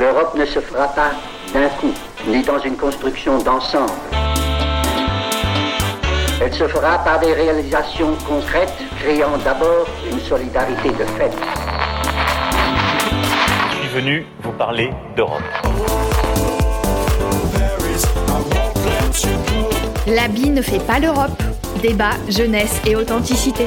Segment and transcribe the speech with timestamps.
[0.00, 1.10] L'Europe ne se fera pas
[1.52, 1.92] d'un coup,
[2.26, 3.92] ni dans une construction d'ensemble.
[6.40, 11.30] Elle se fera par des réalisations concrètes, créant d'abord une solidarité de fait.
[13.72, 15.42] Je suis venu vous parler d'Europe.
[20.06, 21.42] L'habit ne fait pas l'Europe.
[21.82, 23.66] Débat, jeunesse et authenticité.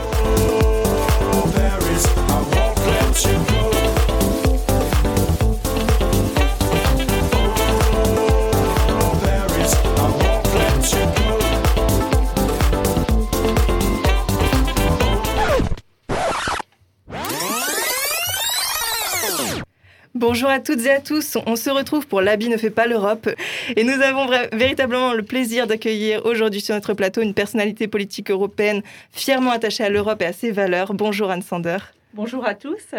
[20.34, 23.30] Bonjour à toutes et à tous, on se retrouve pour L'habit ne fait pas l'Europe
[23.76, 28.82] et nous avons véritablement le plaisir d'accueillir aujourd'hui sur notre plateau une personnalité politique européenne
[29.12, 30.96] fièrement attachée à l'Europe et à ses valeurs.
[30.96, 31.78] Bonjour Anne Sander.
[32.16, 32.94] Bonjour à tous.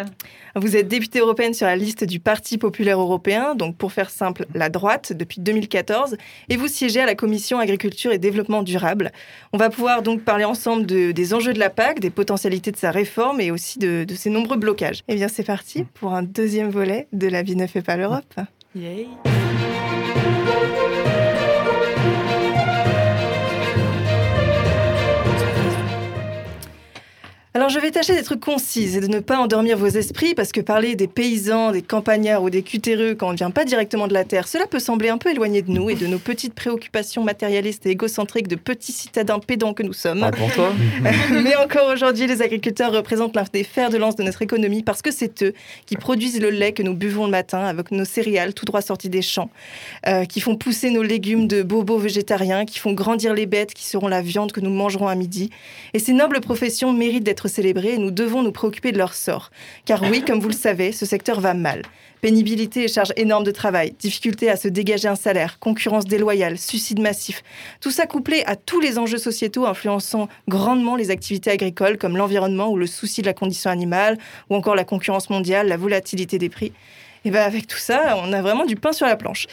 [0.57, 4.45] Vous êtes députée européenne sur la liste du Parti populaire européen, donc pour faire simple,
[4.55, 6.17] la droite, depuis 2014,
[6.49, 9.13] et vous siégez à la Commission agriculture et développement durable.
[9.53, 12.91] On va pouvoir donc parler ensemble des enjeux de la PAC, des potentialités de sa
[12.91, 15.05] réforme et aussi de, ses nombreux blocages.
[15.07, 18.35] Eh bien, c'est parti pour un deuxième volet de La vie ne fait pas l'Europe.
[18.75, 19.07] Yay.
[27.57, 30.61] Alors je vais tâcher d'être concise et de ne pas endormir vos esprits parce que
[30.61, 34.13] parler des paysans, des campagnards ou des cutéreux quand on ne vient pas directement de
[34.13, 37.23] la terre, cela peut sembler un peu éloigné de nous et de nos petites préoccupations
[37.23, 40.25] matérialistes et égocentriques de petits citadins pédants que nous sommes.
[40.25, 40.73] Ah, pour toi
[41.31, 45.01] Mais encore aujourd'hui, les agriculteurs représentent l'un des fers de lance de notre économie parce
[45.01, 45.55] que c'est eux
[45.87, 49.11] qui produisent le lait que nous buvons le matin avec nos céréales tout droit sorties
[49.11, 49.51] des champs,
[50.09, 53.85] euh, qui font pousser nos légumes de bobos végétariens, qui font grandir les bêtes qui
[53.85, 55.51] seront la viande que nous mangerons à midi.
[55.93, 59.51] Et ces nobles professions méritent d'être célébrer et nous devons nous préoccuper de leur sort.
[59.85, 61.83] Car oui, comme vous le savez, ce secteur va mal.
[62.21, 66.99] Pénibilité et charge énorme de travail, difficulté à se dégager un salaire, concurrence déloyale, suicide
[66.99, 67.43] massif.
[67.81, 72.71] Tout ça couplé à tous les enjeux sociétaux influençant grandement les activités agricoles comme l'environnement
[72.71, 74.17] ou le souci de la condition animale
[74.49, 76.73] ou encore la concurrence mondiale, la volatilité des prix.
[77.25, 79.47] Et bien avec tout ça, on a vraiment du pain sur la planche.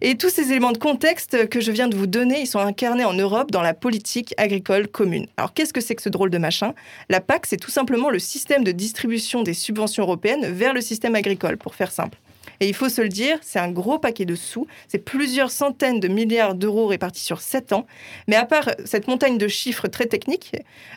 [0.00, 3.04] Et tous ces éléments de contexte que je viens de vous donner, ils sont incarnés
[3.04, 5.26] en Europe dans la politique agricole commune.
[5.36, 6.74] Alors qu'est-ce que c'est que ce drôle de machin?
[7.10, 11.14] La PAC, c'est tout simplement le système de distribution des subventions européennes vers le système
[11.14, 12.18] agricole, pour faire simple.
[12.60, 14.66] Et il faut se le dire, c'est un gros paquet de sous.
[14.88, 17.86] C'est plusieurs centaines de milliards d'euros répartis sur 7 ans.
[18.26, 20.52] Mais à part cette montagne de chiffres très techniques,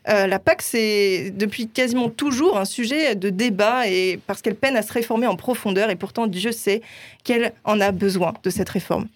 [0.10, 4.76] euh, la PAC, c'est depuis quasiment toujours un sujet de débat et parce qu'elle peine
[4.76, 5.90] à se réformer en profondeur.
[5.90, 6.82] Et pourtant, Dieu sait
[7.24, 9.08] qu'elle en a besoin de cette réforme.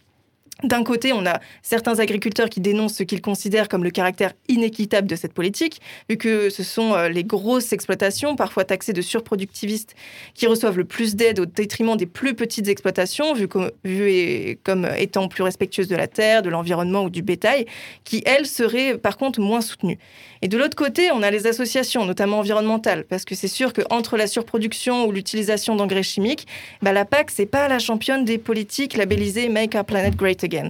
[0.63, 5.05] D'un côté, on a certains agriculteurs qui dénoncent ce qu'ils considèrent comme le caractère inéquitable
[5.05, 9.95] de cette politique, vu que ce sont euh, les grosses exploitations, parfois taxées de surproductivistes,
[10.33, 13.69] qui reçoivent le plus d'aide au détriment des plus petites exploitations, comme,
[14.63, 17.66] comme étant plus respectueuses de la terre, de l'environnement ou du bétail,
[18.05, 19.99] qui, elles, seraient par contre moins soutenues.
[20.45, 24.16] Et de l'autre côté, on a les associations, notamment environnementales, parce que c'est sûr qu'entre
[24.16, 26.45] la surproduction ou l'utilisation d'engrais chimiques,
[26.83, 30.69] bah, la PAC, c'est pas la championne des politiques labellisées Make Our Planet Great Again.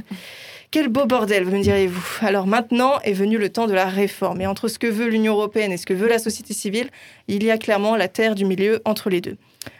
[0.72, 2.25] Quel beau bordel, me direz-vous.
[2.25, 4.40] Alors maintenant est venu le temps de la réforme.
[4.40, 6.90] Et entre ce que veut l'Union européenne et ce que veut la société civile,
[7.28, 9.35] il y a clairement la terre du milieu entre les deux.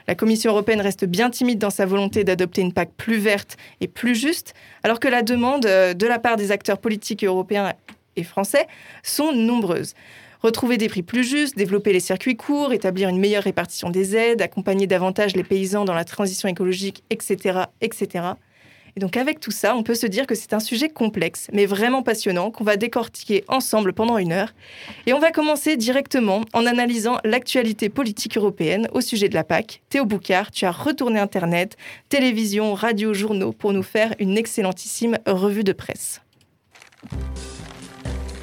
[0.10, 3.88] La Commission européenne reste bien timide dans sa volonté d'adopter une PAC plus verte et
[3.88, 7.72] plus juste, alors que la demande euh, de la part des acteurs politiques européens
[8.16, 8.68] et français
[9.04, 9.94] sont nombreuses.
[10.42, 14.42] Retrouver des prix plus justes, développer les circuits courts, établir une meilleure répartition des aides,
[14.42, 18.34] accompagner davantage les paysans dans la transition écologique, etc., etc.
[18.98, 21.66] Et donc avec tout ça, on peut se dire que c'est un sujet complexe, mais
[21.66, 24.54] vraiment passionnant, qu'on va décortiquer ensemble pendant une heure.
[25.06, 29.82] Et on va commencer directement en analysant l'actualité politique européenne au sujet de la PAC.
[29.90, 31.76] Théo Boucard, tu as retourné Internet,
[32.08, 36.22] télévision, radio, journaux pour nous faire une excellentissime revue de presse.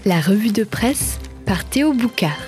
[0.04, 2.40] La revue de presse par Théo Boucard.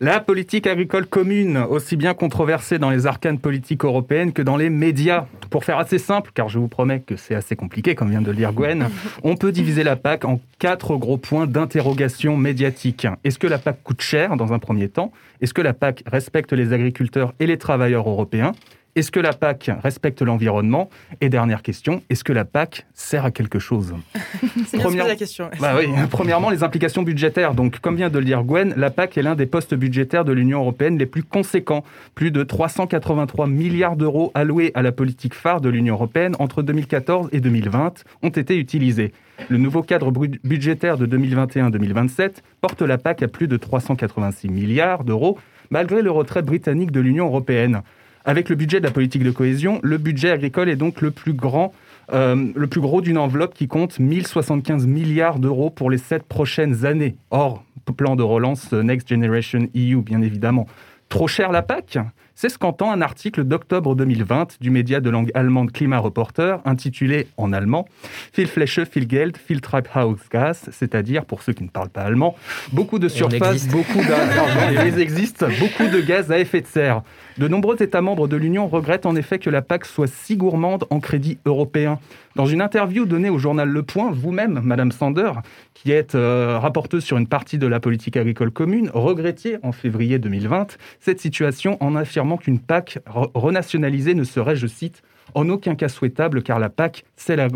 [0.00, 4.68] La politique agricole commune, aussi bien controversée dans les arcanes politiques européennes que dans les
[4.68, 5.26] médias.
[5.50, 8.32] Pour faire assez simple, car je vous promets que c'est assez compliqué, comme vient de
[8.32, 8.88] le dire Gwen,
[9.22, 13.06] on peut diviser la PAC en quatre gros points d'interrogation médiatique.
[13.22, 15.12] Est-ce que la PAC coûte cher dans un premier temps?
[15.40, 18.50] Est-ce que la PAC respecte les agriculteurs et les travailleurs européens?
[18.96, 20.88] Est-ce que la PAC respecte l'environnement?
[21.20, 23.94] Et dernière question, est-ce que la PAC sert à quelque chose?
[24.66, 25.08] C'est Première...
[25.08, 25.50] la question.
[25.60, 25.88] Bah oui.
[26.10, 27.54] Premièrement, les implications budgétaires.
[27.54, 30.32] Donc, comme vient de le dire Gwen, la PAC est l'un des postes budgétaires de
[30.32, 31.84] l'Union européenne les plus conséquents.
[32.14, 37.30] Plus de 383 milliards d'euros alloués à la politique phare de l'Union européenne entre 2014
[37.32, 39.12] et 2020 ont été utilisés.
[39.48, 45.38] Le nouveau cadre budgétaire de 2021-2027 porte la PAC à plus de 386 milliards d'euros,
[45.70, 47.82] malgré le retrait britannique de l'Union européenne.
[48.24, 51.34] Avec le budget de la politique de cohésion, le budget agricole est donc le plus
[51.34, 51.74] grand,
[52.12, 56.86] euh, le plus gros d'une enveloppe qui compte 1075 milliards d'euros pour les sept prochaines
[56.86, 57.16] années.
[57.30, 57.62] Or,
[57.92, 60.66] plan de relance Next Generation EU, bien évidemment.
[61.08, 61.98] Trop cher la PAC?
[62.34, 67.28] C'est ce qu'entend un article d'octobre 2020 du média de langue allemande Klima Reporter, intitulé
[67.36, 67.86] en allemand
[68.34, 72.34] Viel Fläche, viel Geld, viel Treibhausgas, c'est-à-dire, pour ceux qui ne parlent pas allemand,
[72.72, 74.98] beaucoup de surface, beaucoup de...
[75.00, 77.02] existe, beaucoup de gaz à effet de serre.
[77.36, 80.84] De nombreux États membres de l'Union regrettent en effet que la PAC soit si gourmande
[80.90, 81.98] en crédit européen.
[82.36, 85.32] Dans une interview donnée au journal Le Point, vous-même, Madame Sander,
[85.74, 90.20] qui êtes euh, rapporteuse sur une partie de la politique agricole commune, regrettiez en février
[90.20, 95.02] 2020 cette situation en affirmant qu'une PAC renationalisée ne serait, je cite,
[95.34, 97.48] en aucun cas souhaitable car la PAC, c'est la,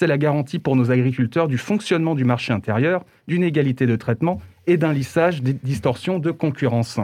[0.00, 4.78] la garantie pour nos agriculteurs du fonctionnement du marché intérieur, d'une égalité de traitement et
[4.78, 6.98] d'un lissage des distorsions de concurrence.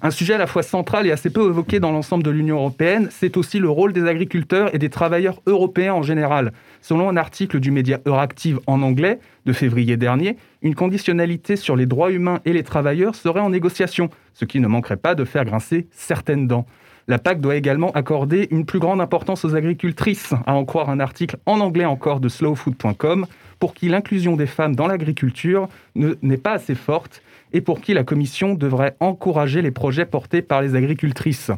[0.00, 3.08] Un sujet à la fois central et assez peu évoqué dans l'ensemble de l'Union européenne,
[3.10, 6.52] c'est aussi le rôle des agriculteurs et des travailleurs européens en général.
[6.82, 11.86] Selon un article du média Euractiv en anglais de février dernier, une conditionnalité sur les
[11.86, 15.44] droits humains et les travailleurs serait en négociation, ce qui ne manquerait pas de faire
[15.44, 16.66] grincer certaines dents.
[17.08, 21.00] La PAC doit également accorder une plus grande importance aux agricultrices, à en croire un
[21.00, 23.26] article en anglais encore de slowfood.com,
[23.58, 27.22] pour qui l'inclusion des femmes dans l'agriculture n'est pas assez forte
[27.52, 31.50] et pour qui la Commission devrait encourager les projets portés par les agricultrices.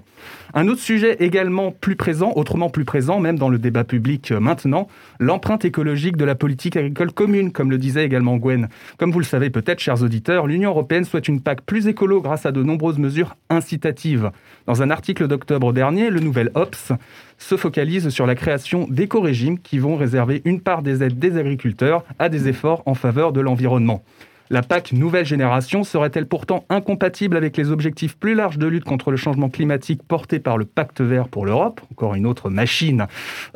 [0.55, 4.41] Un autre sujet également plus présent, autrement plus présent, même dans le débat public euh,
[4.41, 4.89] maintenant,
[5.19, 8.69] l'empreinte écologique de la politique agricole commune, comme le disait également Gwen.
[8.99, 12.47] Comme vous le savez peut-être, chers auditeurs, l'Union européenne souhaite une PAC plus écolo grâce
[12.47, 14.31] à de nombreuses mesures incitatives.
[14.67, 16.93] Dans un article d'octobre dernier, le Nouvel Ops
[17.39, 22.05] se focalise sur la création d'éco-régimes qui vont réserver une part des aides des agriculteurs
[22.19, 24.03] à des efforts en faveur de l'environnement.
[24.52, 29.12] La PAC nouvelle génération serait-elle pourtant incompatible avec les objectifs plus larges de lutte contre
[29.12, 33.06] le changement climatique portés par le Pacte vert pour l'Europe Encore une autre machine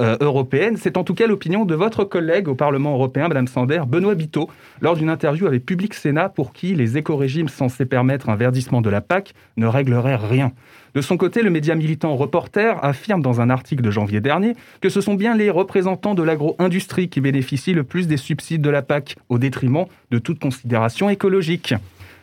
[0.00, 0.76] euh, européenne?
[0.76, 4.48] C'est en tout cas l'opinion de votre collègue au Parlement européen, Madame Sander, Benoît Biteau,
[4.80, 8.88] lors d'une interview avec Public Sénat pour qui les éco-régimes censés permettre un verdissement de
[8.88, 10.52] la PAC ne régleraient rien.
[10.94, 14.88] De son côté, le média militant Reporter affirme dans un article de janvier dernier que
[14.88, 18.82] ce sont bien les représentants de l'agro-industrie qui bénéficient le plus des subsides de la
[18.82, 21.74] PAC, au détriment de toute considération écologique.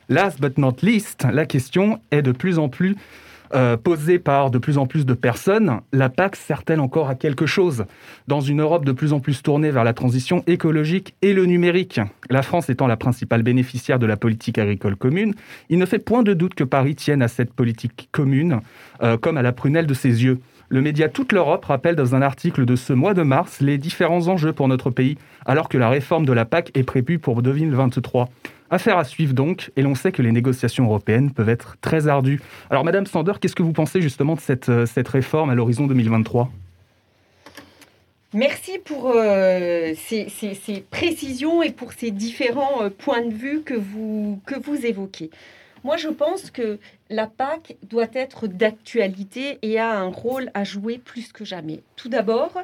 [0.08, 2.96] Last but not least, la question est de plus en plus
[3.54, 7.46] euh, posée par de plus en plus de personnes, la PAC sert-elle encore à quelque
[7.46, 7.86] chose
[8.28, 12.00] Dans une Europe de plus en plus tournée vers la transition écologique et le numérique,
[12.30, 15.34] la France étant la principale bénéficiaire de la politique agricole commune,
[15.70, 18.60] il ne fait point de doute que Paris tienne à cette politique commune
[19.02, 20.40] euh, comme à la prunelle de ses yeux.
[20.70, 24.30] Le média Toute l'Europe rappelle dans un article de ce mois de mars les différents
[24.30, 28.30] enjeux pour notre pays, alors que la réforme de la PAC est prévue pour 2023.
[28.74, 32.40] Affaire à suivre donc, et l'on sait que les négociations européennes peuvent être très ardues.
[32.70, 35.88] Alors Madame Sander, qu'est-ce que vous pensez justement de cette, euh, cette réforme à l'horizon
[35.88, 36.50] 2023
[38.34, 43.74] Merci pour euh, ces, ces, précisions et pour ces différents euh, points de vue que
[43.74, 45.32] vous, que vous évoquez.
[45.84, 46.80] Moi, je pense que
[47.12, 51.84] la PAC doit être d'actualité et a un rôle à jouer plus que jamais.
[51.98, 52.58] Tout d'abord,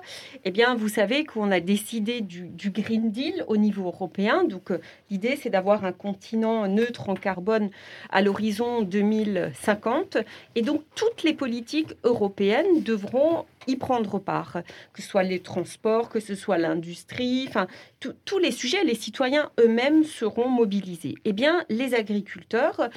[0.46, 4.46] eh bien, vous savez qu'on a décidé du, Green Deal au niveau européen.
[4.46, 4.80] Donc, euh,
[5.12, 7.70] l'idée, c'est d'avoir un continent neutre en carbone
[8.10, 10.18] à l'horizon 2050.
[10.56, 14.62] Et donc, toutes les politiques européennes devront y prendre part,
[14.94, 17.68] que ce soit les transports, que ce soit l'industrie, enfin,
[18.00, 21.16] tous les sujets, les citoyens eux-mêmes seront mobilisés.
[21.26, 22.90] Eh bien, les agriculteurs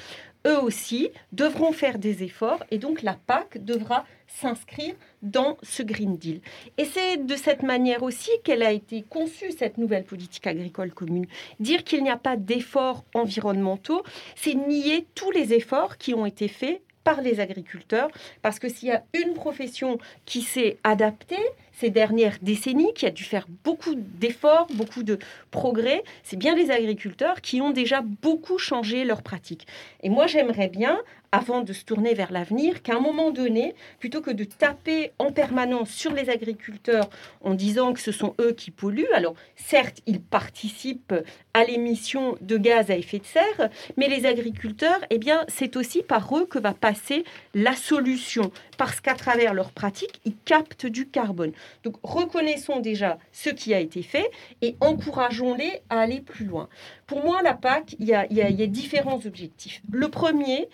[0.47, 6.17] eux aussi devront faire des efforts et donc la PAC devra s'inscrire dans ce Green
[6.17, 6.41] Deal.
[6.77, 11.27] Et c'est de cette manière aussi qu'elle a été conçue, cette nouvelle politique agricole commune.
[11.59, 14.03] Dire qu'il n'y a pas d'efforts environnementaux,
[14.35, 18.09] c'est nier tous les efforts qui ont été faits par les agriculteurs,
[18.41, 21.43] parce que s'il y a une profession qui s'est adaptée,
[21.81, 25.17] ces dernières décennies, qui a dû faire beaucoup d'efforts, beaucoup de
[25.49, 29.65] progrès, c'est bien les agriculteurs qui ont déjà beaucoup changé leurs pratiques.
[30.03, 30.99] Et moi, j'aimerais bien,
[31.31, 35.31] avant de se tourner vers l'avenir, qu'à un moment donné, plutôt que de taper en
[35.31, 37.09] permanence sur les agriculteurs
[37.41, 41.15] en disant que ce sont eux qui polluent, alors certes, ils participent
[41.55, 46.03] à l'émission de gaz à effet de serre, mais les agriculteurs, eh bien, c'est aussi
[46.03, 47.23] par eux que va passer
[47.55, 51.53] la solution, parce qu'à travers leurs pratiques, ils captent du carbone.
[51.83, 54.29] Donc reconnaissons déjà ce qui a été fait
[54.61, 56.69] et encourageons-les à aller plus loin.
[57.07, 59.81] Pour moi, la PAC, il y a, différents objectifs.
[59.91, 60.69] Le premier,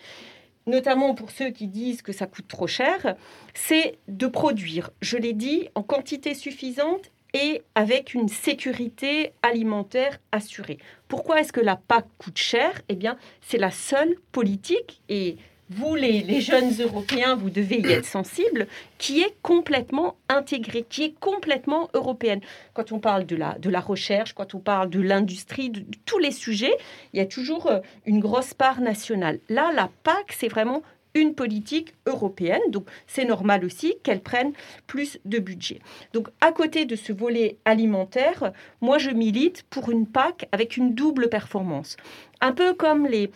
[0.66, 3.16] notamment pour ceux qui disent que ça coûte trop cher,
[3.54, 10.77] c'est de produire, je l'ai dit, en quantité suffisante et avec une sécurité alimentaire assurée.
[11.08, 12.82] Pourquoi est-ce que la PAC coûte cher?
[12.89, 15.38] Eh bien, c'est la seule politique, et
[15.70, 21.04] vous les, les, jeunes Européens, vous devez y être sensibles, qui est complètement intégrée, qui
[21.04, 22.40] est complètement européenne.
[22.74, 26.20] Quand on parle de la, de la recherche, quand on parle de l'industrie, de, tous
[26.20, 26.76] les sujets,
[27.14, 29.40] il y a toujours euh, une grosse part nationale.
[29.50, 30.84] Là, la PAC, c'est vraiment
[31.18, 32.62] une politique européenne.
[32.70, 34.54] Donc, c'est normal aussi qu'elle prenne
[34.86, 35.80] plus de budget.
[36.14, 40.94] Donc, à côté de ce volet alimentaire, moi, je milite pour une PAC avec une
[40.94, 41.98] double performance.
[42.41, 43.32] Un peu comme les,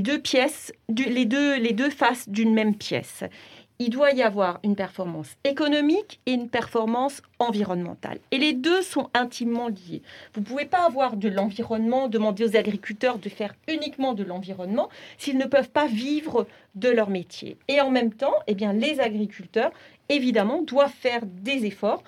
[0.00, 3.24] deux pièces, les deux faces d'une même pièce
[3.80, 8.18] il doit y avoir une performance économique et une performance environnementale.
[8.30, 10.02] Et les deux sont intimement liés.
[10.32, 14.88] Vous ne pouvez pas avoir de l'environnement, demander aux agriculteurs de faire uniquement de l'environnement
[15.18, 16.46] s'ils ne peuvent pas vivre
[16.76, 17.56] de leur métier.
[17.68, 19.72] Et en même temps, eh bien, les agriculteurs,
[20.08, 22.02] évidemment, doivent faire des efforts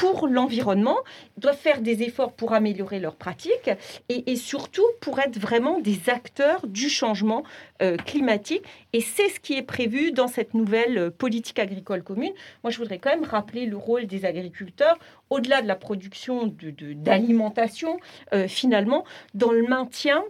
[0.00, 0.96] pour l'environnement,
[1.36, 3.70] doivent faire des efforts pour améliorer leurs pratiques
[4.08, 7.44] et, surtout pour être vraiment des acteurs du changement
[7.82, 8.62] euh, climatique.
[8.94, 12.32] Et c'est ce qui est prévu dans cette nouvelle euh, politique agricole commune.
[12.64, 17.96] Moi, je voudrais quand même rappeler le rôle des agriculteurs, au-delà de la production d'alimentation,
[17.96, 19.04] de, euh, finalement,
[19.34, 20.24] dans le maintien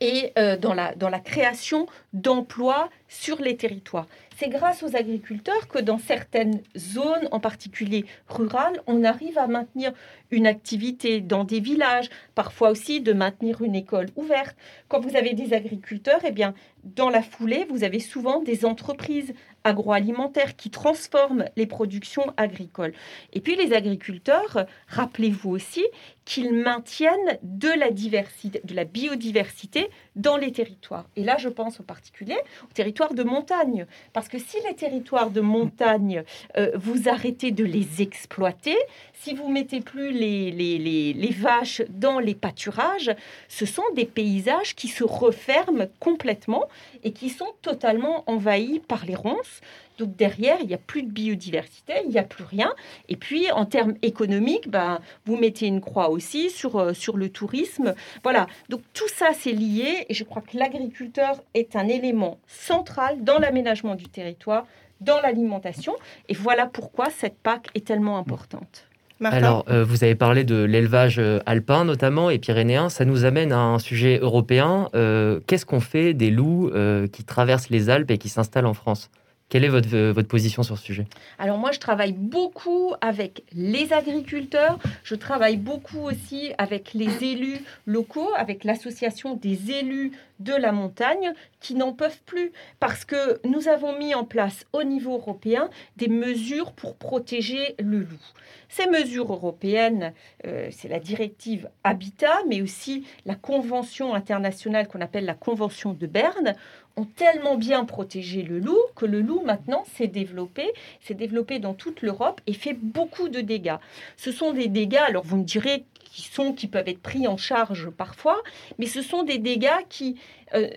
[0.00, 4.06] et dans, la, dans la création d'emplois sur les territoires.
[4.36, 9.92] C'est grâce aux agriculteurs que dans certaines zones, en particulier rurales, on arrive à maintenir
[10.30, 14.56] une activité dans des villages, parfois aussi de maintenir une école ouverte.
[14.88, 19.32] Quand vous avez des agriculteurs, eh bien, dans la foulée, vous avez souvent des entreprises
[19.62, 22.92] agroalimentaires qui transforment les productions agricoles.
[23.32, 25.84] Et puis les agriculteurs, rappelez-vous aussi
[26.24, 31.06] qu'ils maintiennent de la diversité, de la biodiversité dans les territoires.
[31.16, 33.86] Et là, je pense en particulier aux territoires de montagne.
[34.12, 36.24] Parce que si les territoires de montagne,
[36.56, 38.76] euh, vous arrêtez de les exploiter,
[39.12, 43.14] si vous mettez plus les, les, les, les, vaches dans les pâturages,
[43.48, 46.68] ce sont des paysages qui se referment complètement
[47.02, 49.60] et qui sont totalement envahis par les ronces.
[49.98, 52.72] Donc derrière, il n'y a plus de biodiversité, il n'y a plus rien.
[53.08, 57.28] Et puis en termes économiques, ben, vous mettez une croix aussi sur, euh, sur le
[57.28, 57.94] tourisme.
[58.22, 63.22] Voilà, donc tout ça c'est lié et je crois que l'agriculteur est un élément central
[63.22, 64.66] dans l'aménagement du territoire,
[65.00, 65.94] dans l'alimentation.
[66.28, 68.88] Et voilà pourquoi cette PAC est tellement importante.
[69.20, 72.88] Martin Alors, euh, vous avez parlé de l'élevage euh, alpin notamment et pyrénéen.
[72.88, 74.88] Ça nous amène à un sujet européen.
[74.94, 78.74] Euh, Qu'est-ce qu'on fait des loups euh, qui traversent les Alpes et qui s'installent en
[78.74, 79.10] France?
[79.48, 81.06] Quelle est votre, votre, position sur ce sujet?
[81.38, 87.58] Alors moi, je travaille beaucoup avec les agriculteurs, je travaille beaucoup aussi avec les élus
[87.86, 93.68] locaux, avec l'association des élus de la montagne qui n'en peuvent plus parce que nous
[93.68, 98.20] avons mis en place au niveau européen des mesures pour protéger le loup.
[98.68, 100.12] Ces mesures européennes,
[100.46, 106.06] euh, c'est la directive Habitat, mais aussi la convention internationale qu'on appelle la Convention de
[106.06, 106.54] Berne,
[106.96, 111.74] ont tellement bien protégé le loup que le loup maintenant s'est développé, s'est développé dans
[111.74, 113.76] toute l'Europe et fait beaucoup de dégâts.
[114.16, 117.36] Ce sont des dégâts, alors vous me direz qui sont qui peuvent être pris en
[117.36, 118.40] charge parfois,
[118.78, 120.16] mais ce sont des dégâts qui
[120.54, 120.68] euh,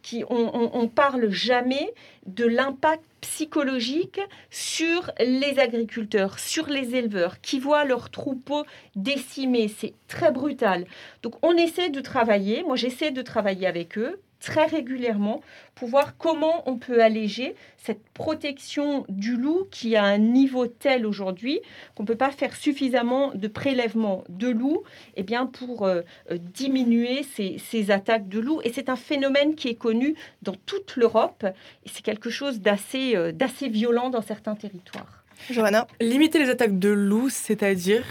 [0.00, 1.92] qui on, on, parle jamais
[2.26, 9.66] de l'impact psychologique sur les agriculteurs, sur les éleveurs qui voient leurs troupeaux décimés.
[9.66, 10.86] C'est très brutal.
[11.24, 15.40] Donc on essaie de travailler, moi j'essaie de travailler avec eux très régulièrement
[15.74, 21.06] pour voir comment on peut alléger cette protection du loup qui a un niveau tel
[21.06, 21.60] aujourd'hui
[21.94, 24.82] qu'on ne peut pas faire suffisamment de prélèvements de loups
[25.16, 26.02] eh bien, pour euh,
[26.54, 28.60] diminuer ces, ces, attaques de loups.
[28.64, 31.44] Et c'est un phénomène qui est connu dans toute l'Europe
[31.84, 35.24] et c'est quelque chose d'assez euh, d'assez violent dans certains territoires.
[35.50, 35.86] Johanna?
[36.00, 38.04] Limiter les attaques de loups, c'est-à-dire?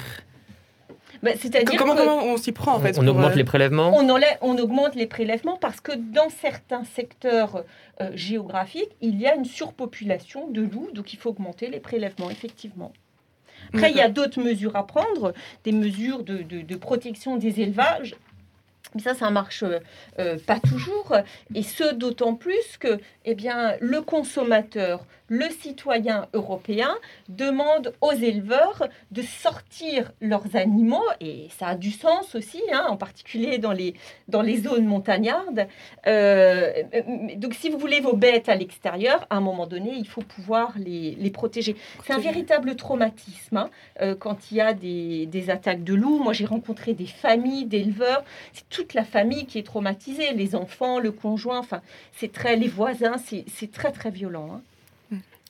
[1.25, 3.35] Bah, C'est-à-dire comment, comment, on s'y prend en fait On, augmente euh...
[3.35, 7.63] les prélèvements on, enlève, on, augmente les prélèvements parce que dans certains secteurs
[7.99, 12.29] euh, géographiques, il y a une surpopulation de loups, donc il faut augmenter les prélèvements,
[12.29, 12.93] effectivement.
[13.73, 17.59] Après, il y a d'autres mesures à prendre, des mesures de, de, de protection des
[17.59, 18.15] élevages.
[18.93, 19.63] Mais ça, ça marche
[20.19, 21.15] euh, pas toujours,
[21.55, 26.95] et ce d'autant plus que, eh bien, le consommateur, le citoyen européen
[27.29, 32.97] demande aux éleveurs de sortir leurs animaux, et ça a du sens aussi, hein, en
[32.97, 33.95] particulier dans les,
[34.27, 35.67] dans les zones montagnardes.
[36.07, 36.71] Euh,
[37.37, 40.73] donc, si vous voulez vos bêtes à l'extérieur, à un moment donné, il faut pouvoir
[40.77, 41.75] les, les protéger.
[42.05, 43.69] C'est un véritable traumatisme hein,
[44.01, 46.19] euh, quand il y a des, des attaques de loups.
[46.19, 48.23] Moi, j'ai rencontré des familles d'éleveurs.
[48.53, 51.81] C'est toute la famille qui est traumatisée, les enfants, le conjoint, enfin,
[52.13, 54.49] c'est très, les voisins, c'est très, très violent.
[54.55, 54.61] Hein.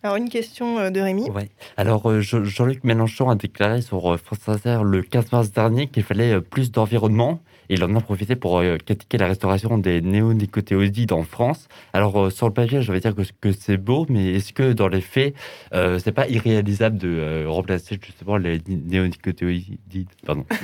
[0.06, 1.24] Alors, une question euh, de Rémi.
[1.32, 1.50] Ouais.
[1.78, 5.88] Alors, euh, Je- Jean-Luc Mélenchon a déclaré sur euh, France Inter le 15 mars dernier
[5.88, 7.40] qu'il fallait plus d'environnement.
[7.70, 11.68] Et il en a profité pour euh, critiquer la restauration des néonicotinoïdes en France.
[11.94, 14.74] Alors, euh, sur le papier, je vais dire que, que c'est beau, mais est-ce que
[14.74, 15.34] dans les faits,
[15.74, 20.10] euh, c'est pas irréalisable de remplacer justement les ni- néonicotinoïdes?
[20.26, 20.46] Pardon.
[20.52, 20.58] On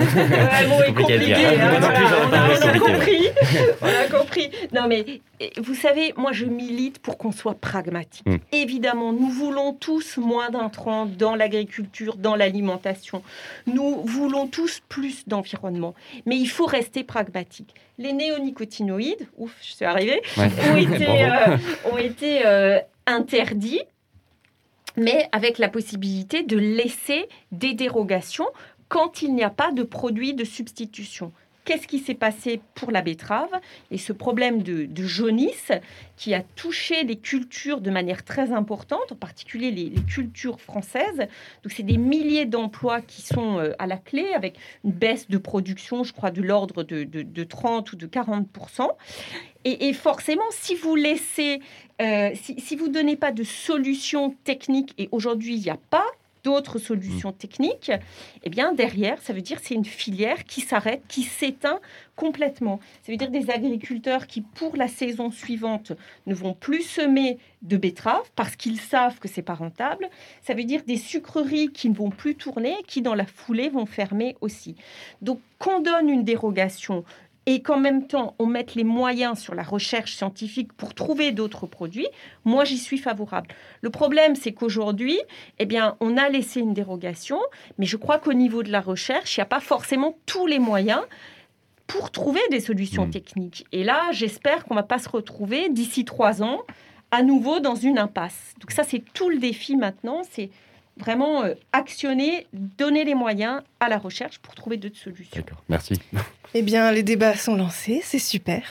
[1.82, 3.28] a- compris.
[3.80, 4.50] On a compris.
[4.74, 5.04] Non, mais
[5.40, 8.26] eh, vous savez, moi, je milite pour qu'on soit pragmatique.
[8.26, 8.36] Mm.
[8.52, 13.22] Évidemment, nous voulons tous moins d'intrants dans l'agriculture, dans l'alimentation.
[13.66, 15.94] Nous voulons tous plus d'environnement.
[16.26, 17.74] Mais il faut rester pragmatique.
[17.98, 20.50] Les néonicotinoïdes, ouf, je suis arrivée, Ouais.
[20.72, 21.56] ont été, euh,
[21.92, 23.82] ont été euh, interdits,
[24.96, 28.46] mais avec la possibilité de laisser des dérogations
[28.88, 31.32] quand il n'y a pas de produit de substitution.
[31.64, 35.72] Qu'est-ce qui s'est passé pour la betterave et ce problème de, jaunisse
[36.16, 41.18] qui a touché les cultures de manière très importante, en particulier les, cultures françaises.
[41.62, 45.38] Donc c'est des milliers d'emplois qui sont euh, à la clé avec une baisse de
[45.38, 48.48] production, je crois, de l'ordre de 30 ou de 40
[49.64, 51.60] et, et forcément, si vous laissez,
[52.00, 56.06] euh, si, si vous donnez pas de solution technique, et aujourd'hui il n'y a pas
[56.44, 57.92] d'autres solutions techniques,
[58.42, 61.80] eh bien derrière, ça veut dire que c'est une filière qui s'arrête, qui s'éteint
[62.16, 62.80] complètement.
[63.02, 65.92] Ça veut dire des agriculteurs qui, pour la saison suivante,
[66.26, 70.08] ne vont plus semer de betteraves parce qu'ils savent que c'est pas rentable.
[70.42, 73.86] Ça veut dire des sucreries qui ne vont plus tourner, qui dans la foulée vont
[73.86, 74.74] fermer aussi.
[75.20, 77.04] Donc qu'on donne une dérogation
[77.46, 81.66] et qu'en même temps on mette les moyens sur la recherche scientifique pour trouver d'autres
[81.66, 82.06] produits,
[82.44, 83.48] moi j'y suis favorable.
[83.80, 85.18] Le problème c'est qu'aujourd'hui,
[85.58, 87.38] eh bien, on a laissé une dérogation,
[87.78, 90.58] mais je crois qu'au niveau de la recherche, il n'y a pas forcément tous les
[90.58, 91.02] moyens
[91.88, 93.10] pour trouver des solutions Mm.
[93.10, 93.66] techniques.
[93.72, 96.60] Et là, j'espère qu'on ne va pas se retrouver d'ici trois ans
[97.10, 98.54] à nouveau dans une impasse.
[98.60, 100.48] Donc ça, c'est tout le défi maintenant, c'est
[100.96, 105.34] vraiment euh, actionner, donner les moyens à la recherche pour trouver d'autres solutions.
[105.34, 106.00] D'accord, merci.
[106.54, 108.62] Eh bien, les débats sont lancés, c'est super.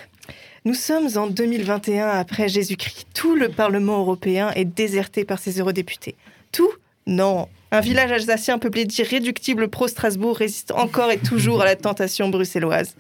[0.66, 3.08] Nous sommes en 2021 après Jésus-Christ.
[3.16, 6.16] Tout le Parlement européen est déserté par ses eurodéputés.
[6.52, 6.70] Tout
[7.08, 7.48] Non.
[7.72, 12.96] Un village alsacien peuplé d'irréductibles pro-Strasbourg résiste encore et toujours à la tentation bruxelloise.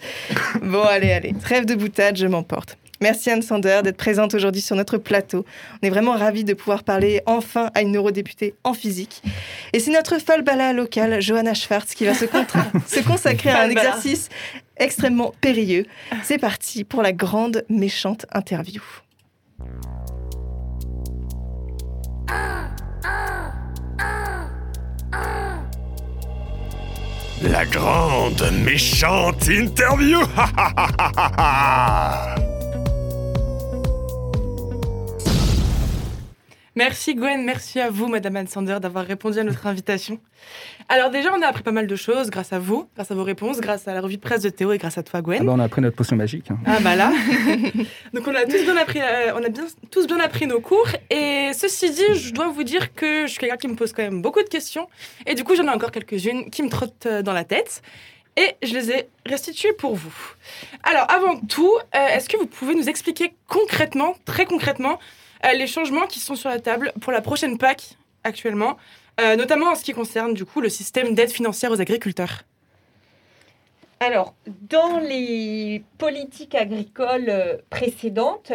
[0.64, 2.78] Bon, allez, allez, trêve de boutade, je m'emporte.
[3.02, 5.44] Merci Anne Sander d'être présente aujourd'hui sur notre plateau.
[5.82, 9.24] On est vraiment ravis de pouvoir parler enfin à une eurodéputée en physique.
[9.74, 12.26] Et c'est notre falbala locale, Johanna Schwartz, qui va se,
[13.08, 14.30] consacrer à un exercice
[14.82, 15.86] extrêmement périlleux.
[16.24, 18.82] C'est parti pour la grande méchante interview.
[27.44, 30.20] La grande méchante interview
[36.76, 40.20] Merci Gwen, merci à vous, Madame Anne Sander, d'avoir répondu à notre invitation.
[40.88, 43.26] Alors déjà, on a appris pas mal de choses grâce à vous, grâce à vos
[43.26, 45.46] réponses, grâce à la revue de presse de Théo et grâce à toi, Ah Gwen.
[45.46, 46.50] bah, on a appris notre potion magique.
[46.50, 46.58] hein.
[46.66, 47.12] Ah bah là.
[48.14, 50.88] Donc on a tous bien appris, euh, on a bien, tous bien appris nos cours.
[51.10, 54.04] Et ceci dit, je dois vous dire que je suis quelqu'un qui me pose quand
[54.04, 54.88] même beaucoup de questions.
[55.26, 57.82] Et du coup, j'en ai encore quelques-unes qui me trottent euh, dans la tête.
[58.38, 60.14] Et je les ai restituées pour vous.
[60.84, 65.00] Alors avant tout, euh, est-ce que vous pouvez nous expliquer concrètement, très concrètement,
[65.54, 68.78] les changements qui sont sur la table pour la prochaine PAC actuellement,
[69.20, 72.44] euh, notamment en ce qui concerne du coup le système d'aide financière aux agriculteurs.
[74.00, 78.52] Alors, dans les politiques agricoles euh, précédentes,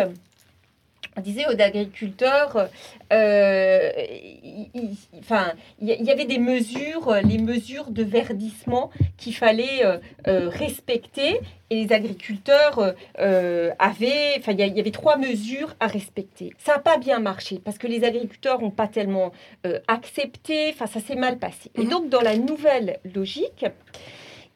[1.23, 2.69] disait aux agriculteurs,
[3.13, 3.91] euh,
[4.45, 9.85] il- il- enfin, il y, avait des mesures, euh, les mesures de verdissement qu'il fallait
[9.85, 9.99] euh,
[10.49, 16.53] respecter, et les agriculteurs euh, avaient, enfin, il y, avait trois mesures à respecter.
[16.59, 19.33] Ça n'a pas bien marché parce que les agriculteurs n'ont pas tellement
[19.89, 21.71] accepté, enfin, ça s'est mal passé.
[21.77, 21.89] Et Mhm.
[21.89, 23.67] donc, dans la nouvelle logique,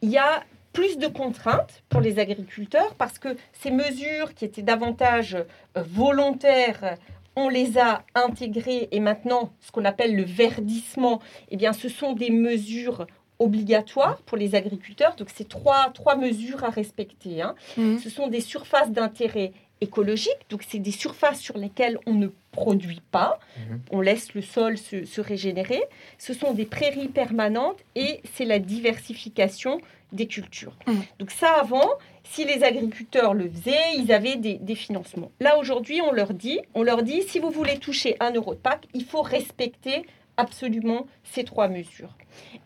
[0.03, 0.43] il y a
[0.73, 5.35] plus de contraintes pour les agriculteurs parce que ces mesures qui étaient davantage
[5.77, 6.97] euh, volontaires,
[7.37, 12.13] on les a intégrées et maintenant ce qu'on appelle le verdissement, eh bien ce sont
[12.13, 13.07] des mesures
[13.39, 15.17] obligatoires pour les agriculteurs.
[15.17, 17.41] Donc c'est trois, trois mesures à respecter.
[17.43, 17.55] hein.
[17.99, 23.01] Ce sont des surfaces d'intérêt écologique, donc c'est des surfaces sur lesquelles on ne produit
[23.11, 23.81] pas, Mhm.
[23.93, 25.83] on laisse le sol se, se régénérer.
[26.19, 29.81] Ce sont des prairies permanentes et c'est la diversification
[30.13, 30.77] des cultures.
[30.87, 31.03] Mhm.
[31.19, 31.89] Donc ça avant,
[32.25, 35.31] si les agriculteurs le faisaient, ils avaient des, des financements.
[35.41, 38.59] Là aujourd'hui, on leur dit, on leur dit, si vous voulez toucher un euro de
[38.61, 40.05] PAC, il faut respecter
[40.37, 42.15] absolument ces trois mesures.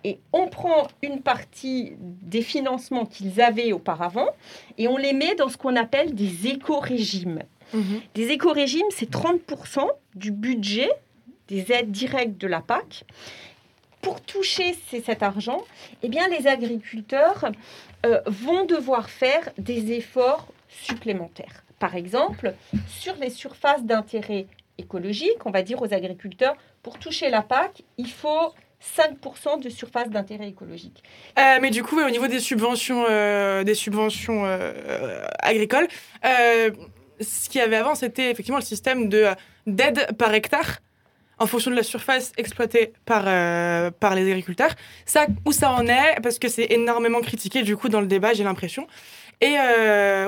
[0.05, 4.29] Et on prend une partie des financements qu'ils avaient auparavant
[4.79, 7.43] et on les met dans ce qu'on appelle des éco-régimes.
[7.73, 8.01] Mhm.
[8.15, 10.91] Des éco-régimes, c'est 30% du budget
[11.49, 13.05] des aides directes de la PAC.
[14.01, 15.63] Pour toucher cet argent,
[16.03, 17.47] eh bien, les agriculteurs
[18.05, 21.65] euh, vont devoir faire des efforts supplémentaires.
[21.79, 22.55] Par exemple,
[22.89, 24.47] sur les surfaces d'intérêt
[24.79, 28.53] écologique, on va dire aux agriculteurs, pour toucher la PAC, il faut
[28.97, 31.03] 5% de surface d'intérêt écologique.
[31.39, 35.89] Euh, mais du coup, au niveau des subventions, euh, des subventions euh, agricoles,
[36.23, 39.27] ce qu'il y avait avant, c'était effectivement le système de
[39.67, 40.81] d'aide par hectare
[41.39, 43.25] en fonction de la surface exploitée par,
[43.95, 44.71] par les agriculteurs.
[45.07, 48.35] Ça, où ça en est, parce que c'est énormément critiqué du coup dans le débat,
[48.35, 48.87] j'ai l'impression.
[49.41, 49.57] Et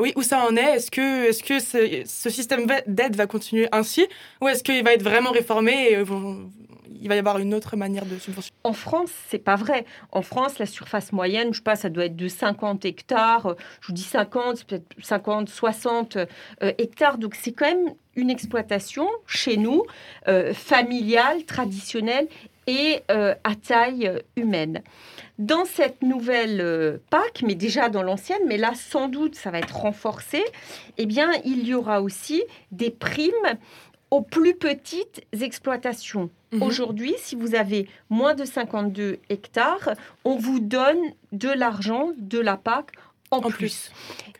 [0.00, 4.06] oui, où ça en est Est-ce que, est que ce, système d'aide va continuer ainsi
[4.40, 5.96] Ou est-ce qu'il va être vraiment réformé
[7.00, 9.84] il va y avoir une autre manière de subventionner En France, c'est pas vrai.
[10.12, 13.54] En France, la surface moyenne, je sais pas, ça doit être de 50 hectares.
[13.80, 16.26] Je vous dis 50, c'est peut-être 50, 60 euh,
[16.78, 17.18] hectares.
[17.18, 19.84] Donc c'est quand même une exploitation chez nous,
[20.26, 22.26] euh, familiale, traditionnelle
[22.66, 24.82] et euh, à taille euh, humaine.
[25.38, 29.76] Dans cette nouvelle PAC, mais déjà dans l'ancienne, mais là sans doute ça va être
[29.76, 30.42] renforcé,
[30.96, 33.32] eh bien il y aura aussi des primes
[34.10, 36.30] aux plus petites exploitations.
[36.52, 36.62] Mhm.
[36.62, 39.90] Aujourd'hui, si vous avez moins de 52 hectares,
[40.24, 41.00] on vous donne
[41.32, 42.92] de l'argent de la PAC
[43.32, 43.56] en, En plus.
[43.56, 43.90] plus.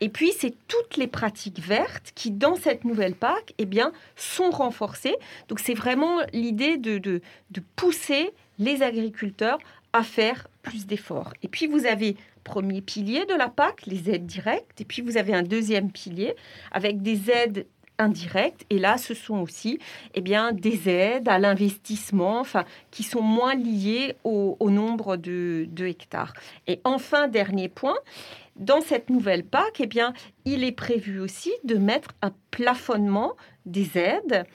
[0.01, 4.51] Et puis, c'est toutes les pratiques vertes qui, dans cette nouvelle PAC, eh bien, sont
[4.51, 5.17] renforcées.
[5.49, 9.59] Donc, c'est vraiment l'idée de, de, de pousser les agriculteurs
[9.93, 11.33] à faire plus d'efforts.
[11.43, 14.81] Et puis, vous avez premier pilier de la PAC, les aides directes.
[14.81, 16.37] Et puis, vous avez un deuxième pilier
[16.71, 17.67] avec des aides
[17.99, 18.65] indirectes.
[18.71, 19.79] Et là, ce sont aussi
[20.15, 25.87] eh bien, des aides à l'investissement enfin, qui sont moins liées au, nombre de, de
[25.87, 26.33] hectares.
[26.67, 27.97] Et enfin, dernier point,
[28.57, 30.13] dans cette nouvelle PAC, eh bien,
[30.45, 33.35] il est prévu aussi de mettre un plafonnement
[33.67, 34.47] des aides.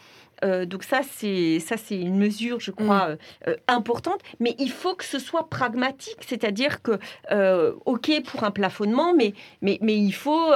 [0.44, 3.16] Euh, donc ça, c'est ça, c'est une mesure, je crois, euh,
[3.48, 4.20] euh, importante.
[4.40, 7.00] Mais il faut que ce soit pragmatique, c'est-à-dire que,
[7.32, 10.52] euh, ok, pour un plafonnement, mais mais mais il faut,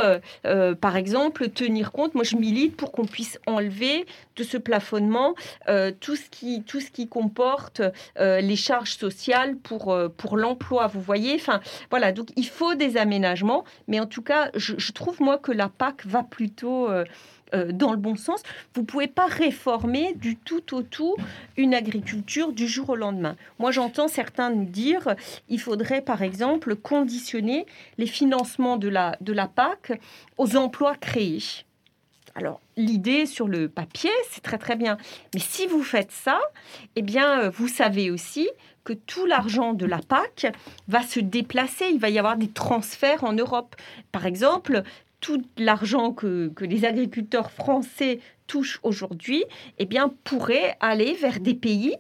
[0.82, 2.16] par exemple, tenir compte.
[2.16, 5.36] Moi, je milite pour qu'on puisse enlever de ce plafonnement
[6.00, 7.82] tout ce qui tout ce qui comporte
[8.18, 10.88] les charges sociales pour pour l'emploi.
[10.88, 12.12] Vous voyez, enfin voilà.
[12.12, 15.70] Donc il faut des aménagements, mais en tout cas, je, je trouve moi que la
[15.70, 16.90] PAC va plutôt
[17.54, 18.42] euh, dans le bon sens.
[18.74, 21.16] Vous ne pouvez pas réformer du tout au tout
[21.58, 23.36] une agriculture du jour au lendemain.
[23.60, 25.16] Moi, j'entends certains nous dire
[25.48, 27.66] il faudrait, par exemple, conditionner
[27.98, 30.00] les financements de la, de la PAC
[30.38, 31.66] aux emplois créés.
[32.38, 34.98] Alors, l'idée sur le papier, c'est très très bien.
[35.34, 36.40] Mais si vous faites ça,
[36.98, 38.50] eh bien, euh, vous savez aussi
[38.84, 40.54] que tout l'argent de la PAC
[40.88, 41.86] va se déplacer.
[41.92, 43.76] Il va y avoir des transferts en Europe.
[44.12, 44.84] Par exemple,
[45.26, 49.44] tout l'argent que, les agriculteurs français touchent aujourd'hui,
[49.80, 51.96] eh bien, pourrait aller vers des pays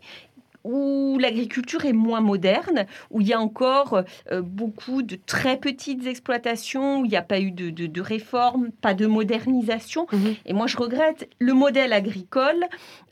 [0.66, 4.02] où l'agriculture est moins moderne, où il y a encore
[4.32, 8.02] euh, beaucoup de très petites exploitations, où il n'y a pas eu de, de, de
[8.02, 10.08] réforme, pas de modernisation.
[10.12, 10.36] Mhm.
[10.48, 12.66] Et moi, je regrette le modèle agricole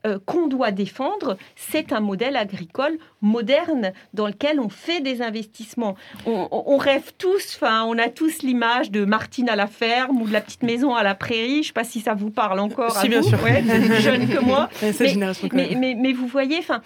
[0.06, 1.38] euh, qu'on doit défendre.
[1.56, 5.96] C'est un modèle agricole moderne dans lequel on fait des investissements.
[6.26, 10.34] On, rêve tous, enfin, on a tous l'image de Martine à la ferme ou de
[10.34, 11.54] la petite maison à la prairie.
[11.56, 12.98] Je ne sais pas si ça vous parle encore.
[12.98, 13.30] à Si, bien vous.
[13.30, 13.42] sûr.
[13.44, 14.70] Ouais, vous êtes plus jeune que moi.
[15.54, 16.82] Mais, mais vous voyez, enfin,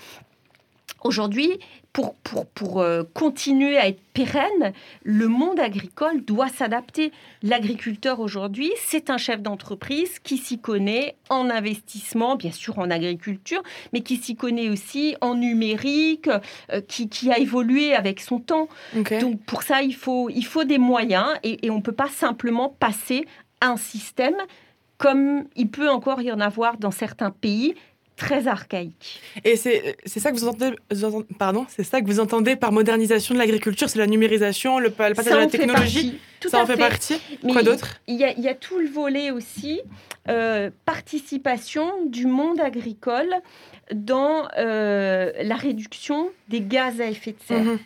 [1.03, 1.59] aujourd'hui,
[1.93, 7.11] pour, pour, pour euh, continuer à être pérenne, le monde agricole doit s'adapter.
[7.41, 13.63] L'agriculteur aujourd'hui, c'est un chef d'entreprise qui s'y connaît en investissement, bien sûr en agriculture,
[13.93, 16.29] mais qui s'y connaît aussi en numérique,
[16.71, 18.67] euh, qui, qui a évolué avec son temps.
[19.19, 22.09] Donc pour ça, il faut, il faut des moyens et, et on ne peut pas
[22.09, 23.25] simplement passer
[23.61, 24.35] un système
[24.97, 27.75] comme il peut encore y en avoir dans certains pays
[28.17, 29.21] très archaïques.
[29.45, 30.75] Et c'est ça que vous entendez,
[31.39, 34.91] pardon, c'est ça que vous entendez par modernisation de l'agriculture, c'est la numérisation, le, le
[34.91, 36.19] passage Ça à la technologie.
[36.41, 36.79] tout ça en fait, fait.
[36.79, 37.21] partie.
[37.43, 39.79] Mais Quoi d'autre Il y, a, il y a tout le volet aussi,
[40.27, 43.33] euh, participation du monde agricole
[43.93, 47.63] dans euh, la réduction des gaz à effet de serre.
[47.63, 47.79] Mhm.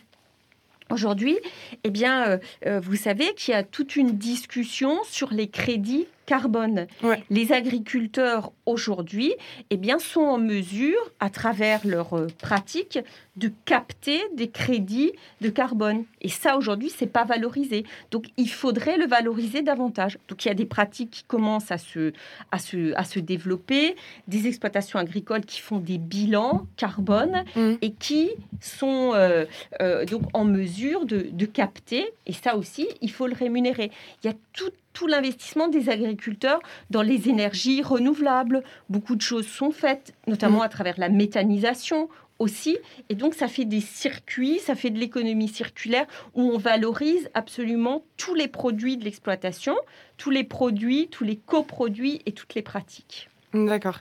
[0.90, 1.38] Aujourd'hui,
[1.84, 6.86] eh bien, euh, vous savez qu'il y a toute une discussion sur les crédits carbone.
[7.02, 7.22] Ouais.
[7.30, 9.34] Les agriculteurs aujourd'hui,
[9.70, 12.98] eh bien, sont en mesure, à travers leurs euh, pratiques,
[13.36, 16.04] de capter des crédits de carbone.
[16.20, 17.84] Et ça, aujourd'hui, c'est pas valorisé.
[18.10, 20.18] Donc, il faudrait le valoriser davantage.
[20.28, 22.12] Donc, il y a des pratiques qui commencent à se,
[22.50, 23.96] à se, à se développer,
[24.28, 27.78] des exploitations agricoles qui font des bilans carbone Mhm.
[27.82, 28.30] et qui
[28.60, 29.44] sont euh,
[29.80, 32.12] euh, donc en mesure de, de capter.
[32.26, 33.90] Et ça aussi, il faut le rémunérer.
[34.22, 38.62] Il y a tout tout l'investissement des agriculteurs dans les énergies renouvelables.
[38.88, 40.62] Beaucoup de choses sont faites, notamment Mm.
[40.62, 42.76] à travers la méthanisation aussi.
[43.08, 48.04] Et donc, ça fait des circuits, ça fait de l'économie circulaire où on valorise absolument
[48.16, 49.76] tous les produits de l'exploitation,
[50.16, 53.28] tous les produits, tous les coproduits et toutes les pratiques.
[53.54, 54.00] D'accord.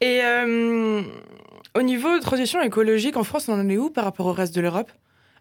[0.00, 1.02] Et euh,
[1.74, 4.54] au niveau de transition écologique, en France, on en est où par rapport au reste
[4.54, 4.90] de l'Europe?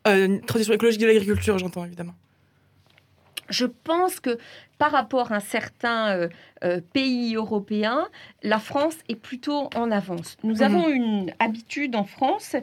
[0.07, 2.13] Euh, Transition écologique de l'agriculture, j'entends évidemment.
[3.49, 4.37] Je pense que
[4.77, 6.29] par rapport à certains euh,
[6.63, 8.07] euh, pays européens,
[8.43, 10.37] la France est plutôt en avance.
[10.43, 10.61] Nous Mhm.
[10.63, 12.55] avons une habitude en France,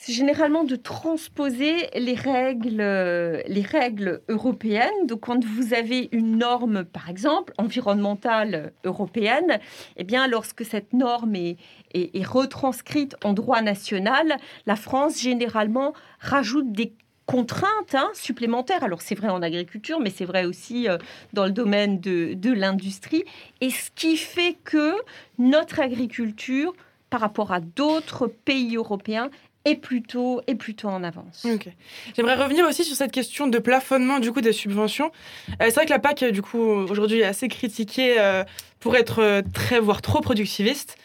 [0.00, 5.06] c'est généralement de transposer les règles, euh, les règles européennes.
[5.06, 9.58] Donc, quand vous avez une norme, par exemple, environnementale européenne,
[9.96, 11.56] eh bien, lorsque cette norme est,
[11.94, 16.92] est- est retranscrite en droit national, la France, généralement, rajoute des
[17.28, 18.82] contraintes hein, supplémentaires.
[18.82, 20.96] Alors c'est vrai en agriculture, mais c'est vrai aussi euh,
[21.34, 23.22] dans le domaine de, l'industrie.
[23.60, 24.94] Et ce qui fait que
[25.38, 26.72] notre agriculture,
[27.10, 29.28] par rapport à d'autres pays européens,
[29.66, 30.40] est plutôt,
[30.84, 31.44] en avance.
[31.44, 31.68] Ok.
[32.16, 35.12] J'aimerais revenir aussi sur cette question de plafonnement du coup des subventions.
[35.50, 38.42] Euh, c'est vrai que la PAC du coup aujourd'hui est assez critiquée euh,
[38.80, 40.96] pour être très voire trop productiviste.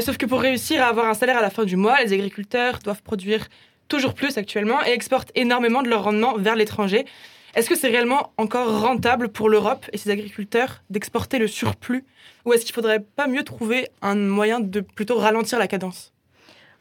[0.00, 2.80] Sauf que pour réussir à avoir un salaire à la fin du mois, les agriculteurs
[2.80, 3.46] doivent produire
[3.88, 7.06] toujours plus actuellement et exportent énormément de leur rendement vers l'étranger.
[7.54, 12.04] Est-ce que c'est réellement encore rentable pour l'Europe et ses agriculteurs d'exporter le surplus?
[12.44, 16.12] Ou est-ce qu'il faudrait pas mieux trouver un moyen de plutôt ralentir la cadence?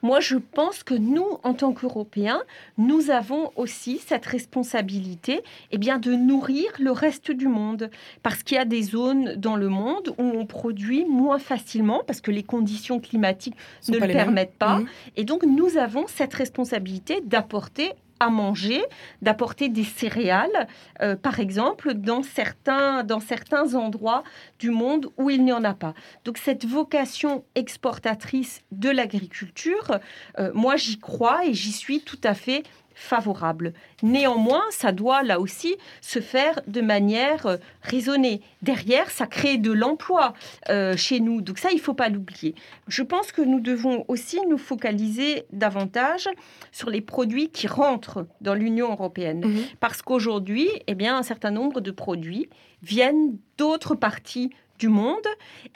[0.06, 2.44] Moi, je pense que nous, en tant qu'Européens,
[2.78, 5.42] nous avons aussi cette responsabilité
[5.72, 7.90] eh bien, de nourrir le reste du monde.
[8.22, 12.22] Parce qu'il y a des zones dans le monde où on produit moins facilement, parce
[12.22, 13.56] que les conditions climatiques
[13.90, 14.12] ne le mêmes.
[14.12, 14.78] permettent pas.
[14.78, 14.88] Mhm.
[15.16, 18.84] Et donc, nous avons cette responsabilité d'apporter à manger,
[19.22, 20.68] d'apporter des céréales,
[21.02, 24.24] euh, par exemple, dans certains, dans certains endroits
[24.60, 25.94] du monde où il n'y en a pas.
[26.24, 30.00] Donc cette vocation exportatrice de l'agriculture,
[30.40, 32.64] euh, moi j'y crois et j'y suis tout à fait
[32.96, 33.74] favorable.
[34.02, 38.42] Néanmoins, ça doit là aussi se faire de manière euh, raisonnée.
[38.62, 40.34] Derrière, ça crée de l'emploi
[40.70, 41.42] euh, chez nous.
[41.42, 42.56] Donc ça, il ne faut pas l'oublier.
[42.88, 46.30] Je pense que nous devons aussi nous focaliser davantage
[46.72, 49.46] sur les produits qui rentrent dans l'Union européenne.
[49.46, 49.64] Mhm.
[49.80, 52.50] Parce qu'aujourd'hui, eh bien, un certain nombre de produits
[52.82, 55.26] viennent d'autres parties du monde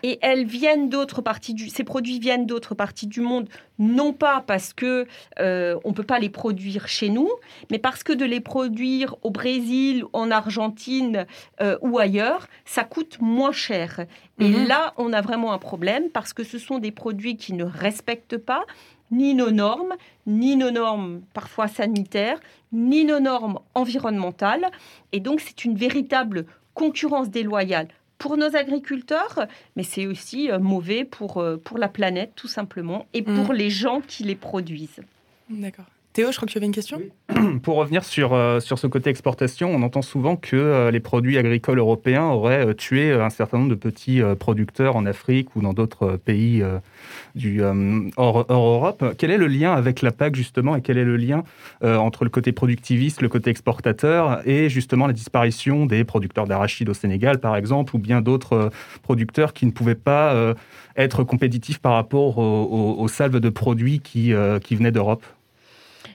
[0.03, 4.43] et elles viennent d'autres parties du ces produits viennent d'autres parties du monde non pas
[4.45, 5.07] parce que
[5.39, 7.29] euh, on peut pas les produire chez nous
[7.71, 11.25] mais parce que de les produire au Brésil en Argentine
[11.61, 14.01] euh, ou ailleurs ça coûte moins cher
[14.39, 14.67] et Mhm.
[14.67, 18.37] là on a vraiment un problème parce que ce sont des produits qui ne respectent
[18.37, 18.65] pas
[19.11, 19.95] ni nos normes,
[20.27, 22.39] ni nos normes parfois sanitaires,
[22.71, 24.69] ni nos normes environnementales.
[25.11, 27.87] Et donc, c'est une véritable concurrence déloyale
[28.19, 33.07] pour nos agriculteurs, mais c'est aussi euh, mauvais pour, euh, pour la planète, tout simplement,
[33.13, 33.53] et pour Mm.
[33.53, 35.01] les gens qui les produisent.
[35.49, 35.85] D'accord.
[36.11, 36.99] Théo, je crois que tu avais une question.
[37.61, 41.37] Pour revenir sur, euh, sur ce côté exportation, on entend souvent que euh, les produits
[41.37, 45.73] agricoles européens auraient euh, tué un certain nombre de petits producteurs en Afrique ou dans
[45.73, 46.63] d'autres pays
[47.35, 47.61] du,
[48.17, 49.13] hors, Europe.
[49.17, 51.43] Quel est le lien avec la PAC justement et quel est le lien
[51.83, 56.93] entre le côté productiviste, le côté exportateur et justement la disparition des producteurs d'arachides au
[56.93, 58.71] Sénégal par exemple ou bien d'autres
[59.03, 60.53] producteurs qui ne pouvaient pas
[60.97, 65.23] être compétitifs par rapport aux, aux- salves de produits qui, qui venaient d'Europe?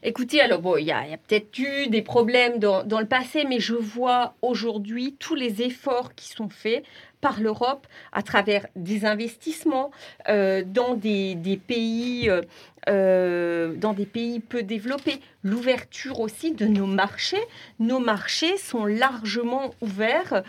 [0.06, 3.74] Écoutez, alors bon, il y a, peut-être eu des problèmes dans le passé, mais je
[3.74, 6.84] vois aujourd'hui tous les efforts qui sont faits
[7.24, 9.90] par l'Europe à travers des investissements
[10.28, 12.42] euh, dans des, des pays, euh,
[12.90, 17.40] euh, dans des pays peu développés, l'ouverture aussi de nos marchés.
[17.78, 20.42] Nos marchés sont largement ouverts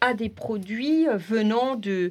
[0.00, 2.10] à des produits venant de,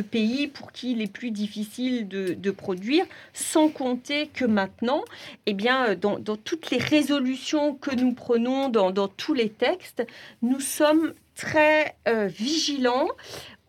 [0.00, 5.04] pays pour qui il est plus difficile de, produire, sans compter que maintenant,
[5.46, 10.06] eh dans, dans toutes les résolutions que nous prenons, dans, dans tous les textes,
[10.42, 13.08] nous sommes très euh, vigilants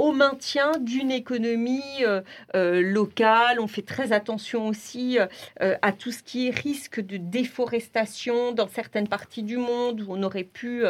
[0.02, 2.22] au maintien d'une économie euh,
[2.56, 3.60] euh, locale.
[3.60, 8.68] On fait très attention aussi euh, à tout ce qui est risque de déforestation dans
[8.68, 10.84] certaines parties du monde où on aurait pu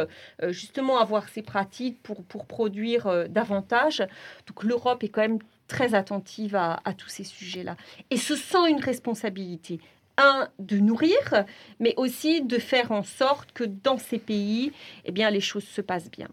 [0.48, 4.00] justement avoir ces pratiques pour, pour produire davantage.
[4.48, 7.76] Donc l'Europe est quand même très attentive à, à tous ces sujets-là
[8.10, 9.80] et se sent une responsabilité
[10.18, 11.46] un, de nourrir,
[11.80, 14.72] mais aussi de faire en sorte que dans ces pays,
[15.06, 16.28] eh bien, les choses se passent bien.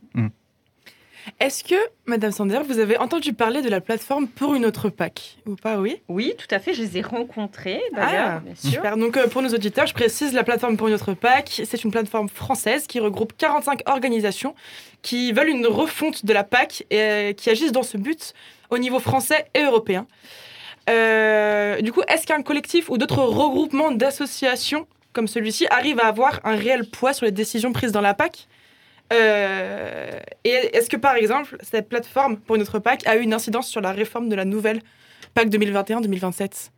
[1.41, 1.75] Est-ce que,
[2.07, 5.79] Madame Sander, vous avez entendu parler de la plateforme pour une autre PAC Ou pas,
[5.79, 6.01] oui?
[6.09, 8.71] Oui, tout à fait, je les ai rencontrés, Ah, d'ailleurs, bien sûr.
[8.71, 8.97] super.
[8.97, 11.91] Donc, euh, pour nos auditeurs, je précise, la plateforme pour une autre PAC, c'est une
[11.91, 14.55] plateforme française qui regroupe 45 organisations
[15.03, 18.33] qui veulent une refonte de la PAC et euh, qui agissent dans ce but
[18.71, 20.07] au niveau français et européen.
[20.89, 26.41] Euh, du coup, est-ce qu'un collectif ou d'autres regroupements d'associations comme celui-ci arrivent à avoir
[26.45, 28.47] un réel poids sur les décisions prises dans la PAC
[29.13, 30.11] Euh,
[30.45, 33.69] Et est-ce que, par exemple, cette plateforme pour une autre PAC a eu une incidence
[33.69, 34.81] sur la réforme de la nouvelle
[35.35, 36.71] PAC 2021-2027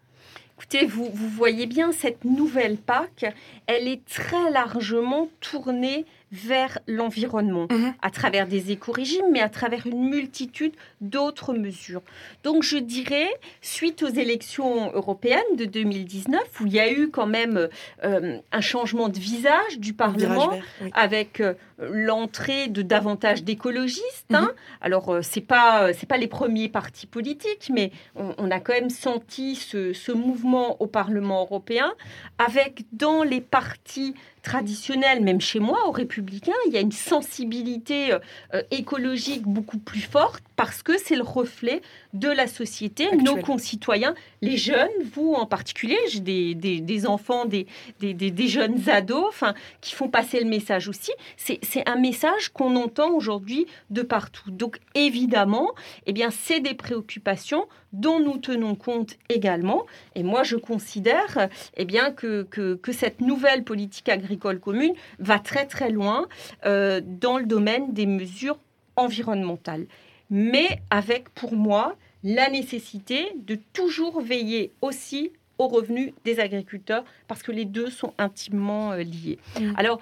[0.57, 3.35] Écoutez, vous voyez bien, cette nouvelle PAC,
[3.67, 7.95] elle est très largement tournée vers l'environnement, Mhm.
[8.03, 12.03] à travers des éco-régimes, mais à travers une multitude d'autres mesures.
[12.45, 13.29] Donc je dirais,
[13.63, 17.69] suite aux élections européennes de 2019, où il y a eu quand même
[18.05, 20.91] euh, un changement de visage du Parlement, Virage vert, oui.
[20.95, 24.27] avec euh, l'entrée de davantage d'écologistes.
[24.31, 24.37] Mhm.
[24.37, 24.53] hein.
[24.81, 28.61] Alors, euh, c'est pas euh, c'est pas les premiers partis politiques, mais on, on a
[28.61, 31.93] quand même senti ce, ce mouvement au Parlement européen,
[32.39, 38.13] avec dans les partis traditionnels, même chez moi, aux Républicains, il y a une sensibilité
[38.55, 41.83] euh, écologique beaucoup plus forte parce que c'est le reflet
[42.15, 47.45] de la société, nos concitoyens, les jeunes, vous en particulier, j'ai des, des- des enfants,
[47.45, 47.67] des,
[48.01, 51.13] des, des- des jeunes ados, enfin, qui font passer le message aussi.
[51.37, 54.51] C'est c'est un message qu'on entend aujourd'hui de partout.
[54.51, 55.71] Donc évidemment,
[56.07, 59.87] eh bien, c'est des préoccupations dont nous tenons compte également.
[60.17, 65.39] Et moi, je considère eh bien, que, que, que cette nouvelle politique agricole commune va
[65.39, 66.27] très très loin
[66.67, 68.59] euh, dans le domaine des mesures
[68.97, 69.87] environnementales.
[70.29, 77.43] Mais avec pour moi la nécessité de toujours veiller aussi aux revenus des agriculteurs parce
[77.43, 79.39] que les deux sont intimement euh, liés.
[79.61, 79.73] Mm.
[79.77, 80.01] Alors,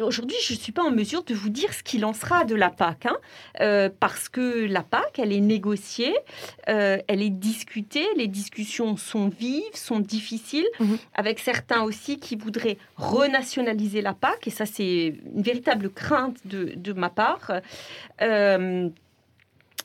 [0.00, 2.56] Aujourd'hui, je ne suis pas en mesure de vous dire ce qu'il en sera de
[2.56, 3.16] la PAC, hein,
[3.60, 6.12] euh, parce que la PAC, elle est négociée,
[6.68, 10.98] euh, elle est discutée, les discussions sont vives, sont difficiles, Mhm.
[11.14, 16.72] avec certains aussi qui voudraient renationaliser la PAC, et ça c'est une véritable crainte de,
[16.74, 17.52] de ma part.
[18.20, 18.88] Euh,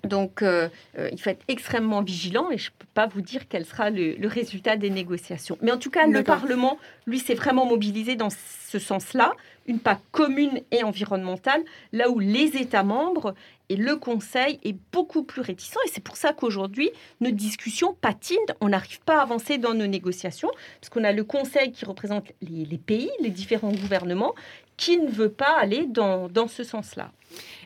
[0.05, 0.69] donc, euh,
[1.11, 4.13] il faut être extrêmement vigilant et je ne peux pas vous dire quel sera le,
[4.15, 5.57] le résultat des négociations.
[5.61, 6.23] Mais en tout cas, le.
[6.23, 9.33] Parlement, lui, s'est vraiment mobilisé dans ce sens-là,
[9.69, 13.35] une PAC commune et environnementale, là où les États membres
[13.69, 15.77] et le Conseil est beaucoup plus réticent.
[15.85, 16.89] Et c'est pour ça qu'aujourd'hui,
[17.21, 18.37] nos discussions patinent.
[18.61, 20.49] On n'arrive pas à avancer dans nos négociations,
[20.81, 24.33] parce qu'on a le Conseil qui représente les, pays, les différents gouvernements,
[24.75, 27.11] qui ne veut pas aller dans, dans ce sens-là.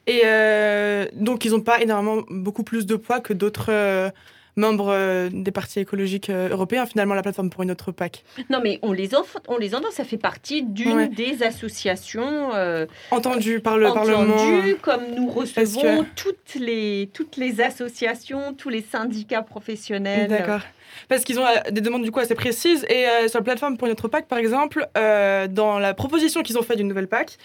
[0.05, 4.09] Et euh, donc, ils n'ont pas énormément beaucoup plus de poids que d'autres euh,
[4.55, 8.23] membres euh, des partis écologiques euh, européens, finalement, la plateforme pour une autre PAC.
[8.49, 9.09] Non, mais on les,
[9.47, 11.07] on les entend, ça fait partie d'une Ouais.
[11.07, 14.35] des associations euh, Entendu par le Parlement.
[14.35, 20.27] entendues, comme nous recevons que- toutes, les, toutes les associations, tous les syndicats professionnels.
[20.29, 20.61] D'accord.
[21.09, 22.85] Parce qu'ils ont euh, des demandes assez précises.
[22.89, 26.41] Et euh, sur la plateforme pour une autre PAC, par exemple, euh, dans la proposition
[26.43, 27.37] qu'ils ont faite d'une nouvelle PAC,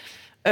[0.45, 0.51] il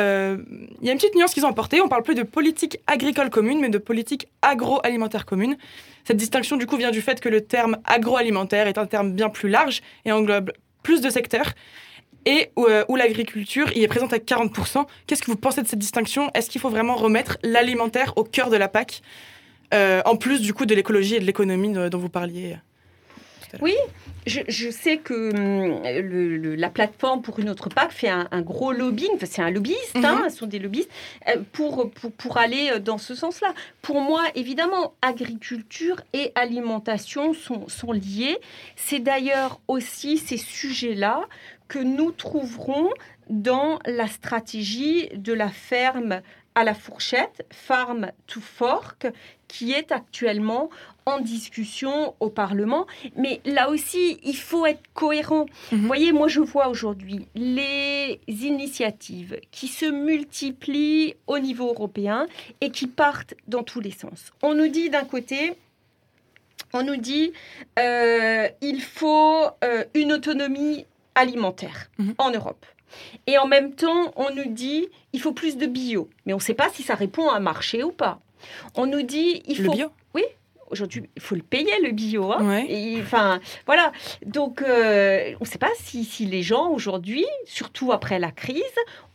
[0.84, 1.82] y a une petite nuance qu'ils ont apportée.
[1.82, 5.58] On parle plus de politique agricole commune, mais de politique agroalimentaire commune.
[6.04, 9.30] Cette distinction, du coup, vient du fait que le terme agroalimentaire est un terme bien
[9.30, 10.52] plus large et englobe
[10.84, 11.54] plus de secteurs.
[12.26, 14.86] Et où, l'agriculture y est présente à 40%.
[15.08, 16.30] Qu'est-ce que vous pensez de cette distinction?
[16.36, 19.02] Est-ce qu'il faut vraiment remettre l'alimentaire au cœur de la PAC?
[19.74, 22.58] En plus, du coup, de l'écologie et de l'économie dont vous parliez
[23.62, 23.74] Oui,
[24.26, 28.28] je, je sais que hum, le- le- la plateforme pour une autre PAC fait un,
[28.32, 30.30] un gros lobbying, enfin, c'est un lobbyiste, hein, Mhm.
[30.30, 30.90] ce sont des lobbyistes,
[31.30, 33.54] euh, pour, pour, pour aller euh, dans ce sens-là.
[33.82, 38.38] Pour moi, évidemment, agriculture et alimentation sont, sont liés.
[38.76, 41.22] C'est d'ailleurs aussi ces sujets-là
[41.68, 42.90] que nous trouverons
[43.30, 46.22] dans la stratégie de la ferme
[46.56, 49.08] à la fourchette, Farm to Fork,
[49.48, 50.70] qui est actuellement
[51.08, 52.86] en discussion au Parlement.
[53.16, 55.46] Mais là aussi, il faut être cohérent.
[55.72, 55.80] Mhm.
[55.82, 62.28] Vous voyez, moi je vois aujourd'hui les initiatives qui se multiplient au niveau européen
[62.62, 64.32] et qui partent dans tous les sens.
[64.44, 65.54] On nous dit d'un côté,
[66.74, 67.32] on nous dit
[67.80, 72.14] euh, il faut euh, une autonomie alimentaire Mhm.
[72.18, 72.66] en Europe.
[73.28, 76.10] Et en même temps, on nous dit il faut plus de bio.
[76.26, 78.20] Mais on ne sait pas si ça répond à un marché ou pas.
[78.76, 79.88] On nous dit il Le faut bio?
[80.70, 82.32] Aujourd'hui, il faut le payer, le bio.
[82.32, 82.46] hein.
[82.48, 82.98] Ouais.
[83.02, 83.92] Enfin, voilà.
[84.26, 88.64] Donc, euh, on ne sait pas si, si les gens aujourd'hui, surtout après la crise,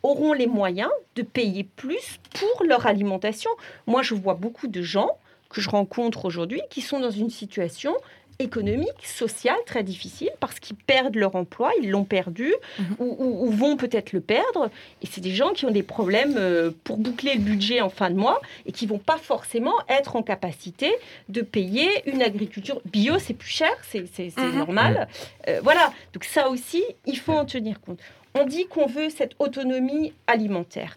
[0.02, 3.50] auront les moyens de payer plus pour leur alimentation.
[3.86, 5.10] Moi, je vois beaucoup de gens
[5.50, 7.94] que je rencontre aujourd'hui qui sont dans une situation
[8.42, 12.96] économique, social très difficile parce qu'ils perdent leur emploi, ils l'ont perdu Mhm.
[12.98, 14.70] ou, ou- ou vont peut-être le perdre.
[15.02, 18.10] Et c'est des gens qui ont des problèmes euh, pour boucler le budget en fin
[18.10, 20.92] de mois et qui vont pas forcément être en capacité
[21.28, 23.18] de payer une agriculture bio.
[23.18, 24.02] C'est plus cher, c'est
[24.36, 24.58] Mhm.
[24.58, 25.08] normal.
[25.48, 27.98] Euh, voilà, donc ça aussi, il faut en tenir compte.
[28.34, 30.96] On dit qu'on veut cette autonomie alimentaire.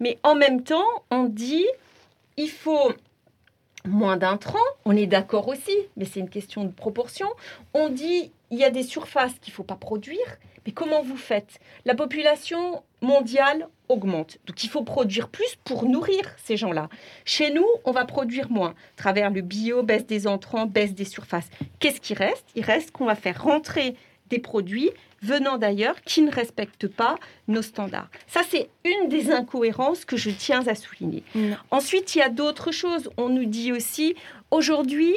[0.00, 1.66] Mais en même temps, on dit
[2.36, 2.92] il faut
[3.86, 4.58] moins d'intrants.
[4.84, 7.28] On est d'accord aussi, mais c'est une question de proportion.
[7.74, 10.38] On dit il y a des surfaces qu'il ne faut pas produire.
[10.66, 11.58] Mais comment vous faites?
[11.84, 14.38] La population mondiale augmente.
[14.46, 16.88] Donc il faut produire plus pour nourrir ces gens-là.
[17.24, 18.70] Chez nous, on va produire moins.
[18.70, 21.48] À travers le bio, baisse des entrants, baisse des surfaces.
[21.80, 22.46] Qu'est-ce qui reste?
[22.54, 23.96] Il reste qu'on va faire rentrer
[24.32, 24.90] des produits
[25.22, 27.16] venant d'ailleurs qui ne respectent pas
[27.46, 28.10] nos standards.
[28.26, 31.22] Ça, c'est une des incohérences que je tiens à souligner.
[31.70, 33.10] Ensuite, il y a d'autres choses.
[33.16, 34.16] On nous dit aussi,
[34.50, 35.14] aujourd'hui,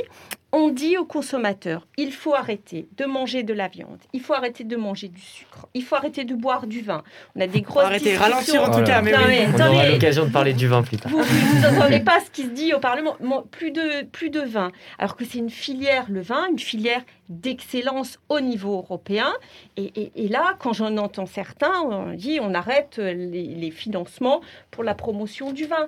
[0.57, 4.63] on dit aux consommateurs, il faut arrêter de manger de la viande, il faut arrêter
[4.63, 7.03] de manger du sucre, il faut arrêter de boire du vin.
[7.35, 8.87] On a des grosses Arrêtez, ralentir en tout Voilà.
[8.87, 9.25] cas, mais Non, oui.
[9.27, 11.11] mais On aura l'occasion de parler du vin plus tard.
[11.11, 13.15] vous n'entendez pas ce qui se dit au Parlement.
[13.51, 14.71] Plus de, plus de vin.
[14.97, 19.33] Alors que c'est une filière, le vin, une filière d'excellence au niveau européen.
[19.77, 24.41] Et, et- et là, quand j'en entends certains, on dit on arrête les, les financements
[24.71, 25.87] pour la promotion du vin.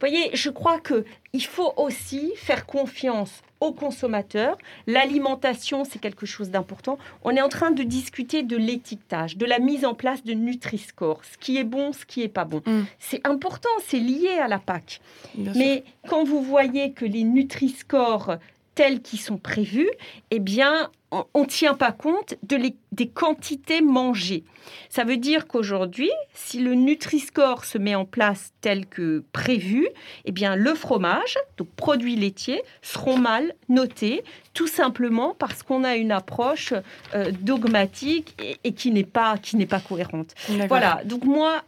[0.00, 4.58] Vous voyez, je crois que il faut aussi faire confiance aux consommateurs.
[4.86, 6.98] L'alimentation, c'est quelque chose d'important.
[7.24, 11.24] On est en train de discuter de l'étiquetage, de la mise en place de Nutri-Score,
[11.24, 12.60] ce qui est bon, ce qui est pas bon.
[12.66, 12.82] Mm.
[12.98, 15.00] C'est important, c'est lié à la PAC.
[15.34, 15.62] Bien sûr.
[15.62, 18.36] Mais quand vous voyez que les Nutri-Scores
[18.74, 19.90] tels qu'ils sont prévus,
[20.30, 20.90] eh bien,
[21.34, 24.44] on ne tient pas compte de les- des quantités mangées.
[24.88, 29.86] Ça veut dire qu'aujourd'hui, si le Nutri-Score se met en place tel que prévu,
[30.24, 35.96] eh bien, le fromage, donc produits laitiers, seront mal notés, tout simplement parce qu'on a
[35.96, 36.72] une approche
[37.14, 40.34] euh, dogmatique et, et qui n'est pas, qui pas cohérente.
[40.68, 41.62] Voilà, donc moi,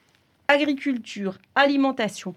[0.49, 2.35] agriculture, alimentation,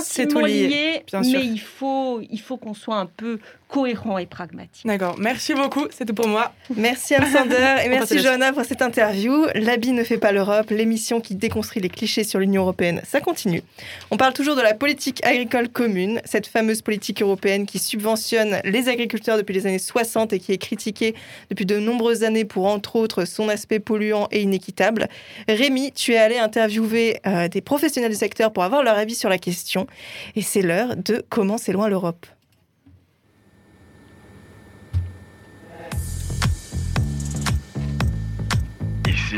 [0.00, 1.38] C'est intimement lié, lié, bien sûr.
[1.38, 3.38] mais il faut, il faut qu'on soit un peu
[3.70, 4.84] cohérent et pragmatique.
[4.84, 6.52] D'accord, merci beaucoup, c'est tout pour moi.
[6.76, 9.46] Merci Anne Sander et merci Johanna pour cette interview.
[9.54, 13.62] L'habit ne fait pas l'Europe, l'émission qui déconstruit les clichés sur l'Union européenne, ça continue.
[14.10, 18.88] On parle toujours de la politique agricole commune, cette fameuse politique européenne qui subventionne les
[18.88, 21.14] agriculteurs depuis les années 60 et qui est critiquée
[21.50, 25.08] depuis de nombreuses années pour entre autres son aspect polluant et inéquitable.
[25.48, 29.28] Rémi, tu es allé interviewer euh, des professionnels du secteur pour avoir leur avis sur
[29.28, 29.86] la question
[30.34, 32.26] et c'est l'heure de comment c'est loin l'Europe.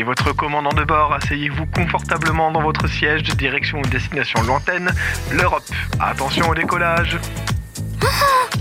[0.00, 4.90] Votre commandant de bord, asseyez-vous confortablement dans votre siège de direction ou destination lointaine,
[5.30, 5.62] l'Europe.
[6.00, 7.18] Attention au décollage.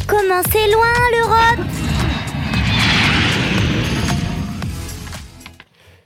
[0.07, 1.67] Comment c'est loin l'Europe?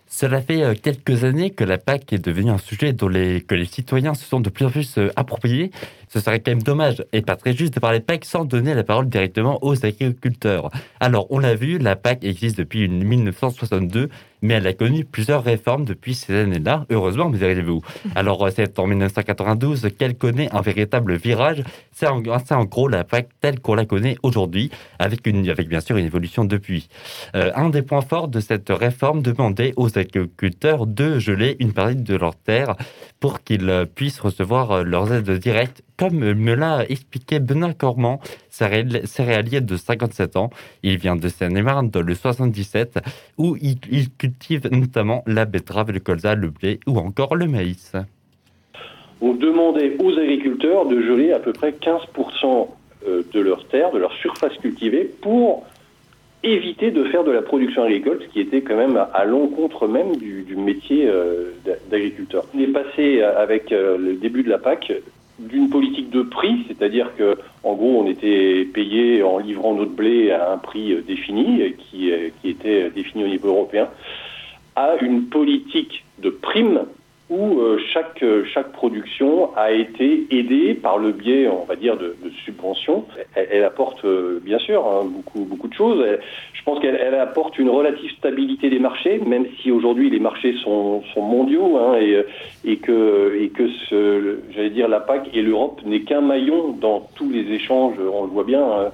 [0.07, 3.53] Cela fait euh, quelques années que la PAC est devenue un sujet dont les, que
[3.53, 5.71] les citoyens se sont de plus en plus euh, appropriés.
[6.15, 8.85] Ce serait quand même dommage et pas très juste de parler PAC sans donner la
[8.85, 10.71] parole directement aux agriculteurs.
[11.01, 14.07] Alors, on l'a vu, la PAC existe depuis une 1962,
[14.41, 16.85] mais elle a connu plusieurs réformes depuis ces années-là.
[16.89, 17.81] Heureusement, mais arrivez-vous.
[18.15, 21.63] Alors, euh, c'est en 1992 qu'elle connaît un véritable virage.
[21.91, 22.21] C'est en,
[22.63, 26.45] gros la PAC telle qu'on la connaît aujourd'hui, avec, une, avec bien sûr une évolution
[26.45, 26.87] depuis.
[27.35, 31.95] Euh, un des points forts de cette réforme demandait aux agriculteurs de geler une partie
[31.97, 32.75] de leurs terres
[33.19, 38.19] pour qu'ils euh, puissent recevoir leurs aides directes, comme me l'a expliqué Benoît Cormand,
[38.49, 40.49] céréal- céréalier de 57 ans.
[40.83, 42.99] Il vient de Seine-et-Marne dans le 77,
[43.37, 43.77] où il,
[44.17, 47.93] cultive notamment la betterave, le colza, le blé ou encore le maïs.
[49.21, 52.67] On demandait aux agriculteurs de geler à peu près 15%
[53.07, 55.65] euh, de leurs terres, de leur surface cultivée, pour
[56.43, 60.15] éviter de faire de la production agricole, ce qui était quand même à, l'encontre même
[60.17, 62.45] du, métier euh, d'a- d'agriculteur.
[62.53, 64.91] On est passé avec euh, le début de la PAC
[65.39, 70.31] d'une politique de prix, c'est-à-dire que en gros on était payé en livrant notre blé
[70.31, 73.89] à un prix euh, défini, euh, qui, euh, qui était défini au niveau européen,
[74.75, 76.81] à une politique de primes
[77.29, 81.97] où euh, chaque, euh, chaque production a été aidée par le biais, on va dire,
[81.97, 83.05] de, de subventions.
[83.35, 86.05] Elle, apporte, euh, bien sûr, hein, beaucoup, beaucoup de choses.
[86.53, 90.53] Je pense qu'elle elle apporte une relative stabilité des marchés, même si aujourd'hui les marchés
[90.63, 92.23] sont, sont mondiaux hein, et,
[92.63, 97.07] et que, et que ce, j'allais dire, la PAC et l'Europe n'est qu'un maillon dans
[97.15, 97.95] tous les échanges.
[97.99, 98.61] On le voit bien.
[98.61, 98.91] hein.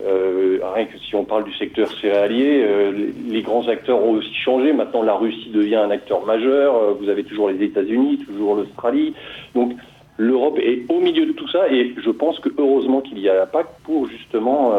[0.00, 4.34] Euh, rien que si on parle du secteur céréalier, euh, les, grands acteurs ont aussi
[4.34, 4.72] changé.
[4.72, 6.74] Maintenant, la Russie devient un acteur majeur.
[6.74, 9.14] Euh, vous avez toujours les États-Unis, toujours l'Australie.
[9.54, 9.74] Donc,
[10.16, 11.68] l'Europe est au milieu de tout ça.
[11.70, 14.72] Et je pense que heureusement qu'il y a la PAC pour justement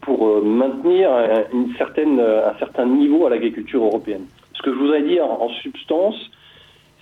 [0.00, 4.26] pour maintenir un, une certaine, un certain niveau à l'agriculture européenne.
[4.54, 6.30] Ce que je voudrais dire en substance,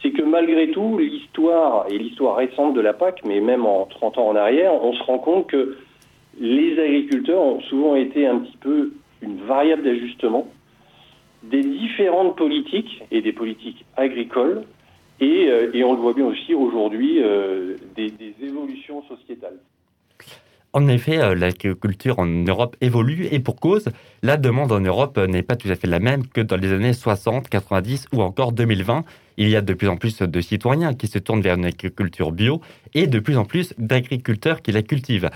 [0.03, 4.19] c'est que malgré tout, l'histoire et l'histoire récente de la PAC, mais même en 30
[4.19, 5.77] ans en arrière, on se rend compte que
[6.41, 10.49] les agriculteurs ont souvent été un petit peu une variable d'ajustement
[11.43, 14.65] des différentes politiques et des politiques agricoles
[15.21, 18.13] et, euh, on le voit bien aussi aujourd'hui euh, des,
[18.43, 19.59] évolutions sociétales.
[20.73, 23.89] En effet, euh, l'agriculture en Europe évolue et pour cause,
[24.23, 26.93] la demande en Europe n'est pas tout à fait la même que dans les années
[26.93, 29.05] 60, 90 ou encore 2020.
[29.37, 32.33] Il y a de plus en plus de citoyens qui se tournent vers une agriculture
[32.33, 32.61] bio
[32.95, 35.31] et de plus en plus d'agriculteurs qui la cultivent.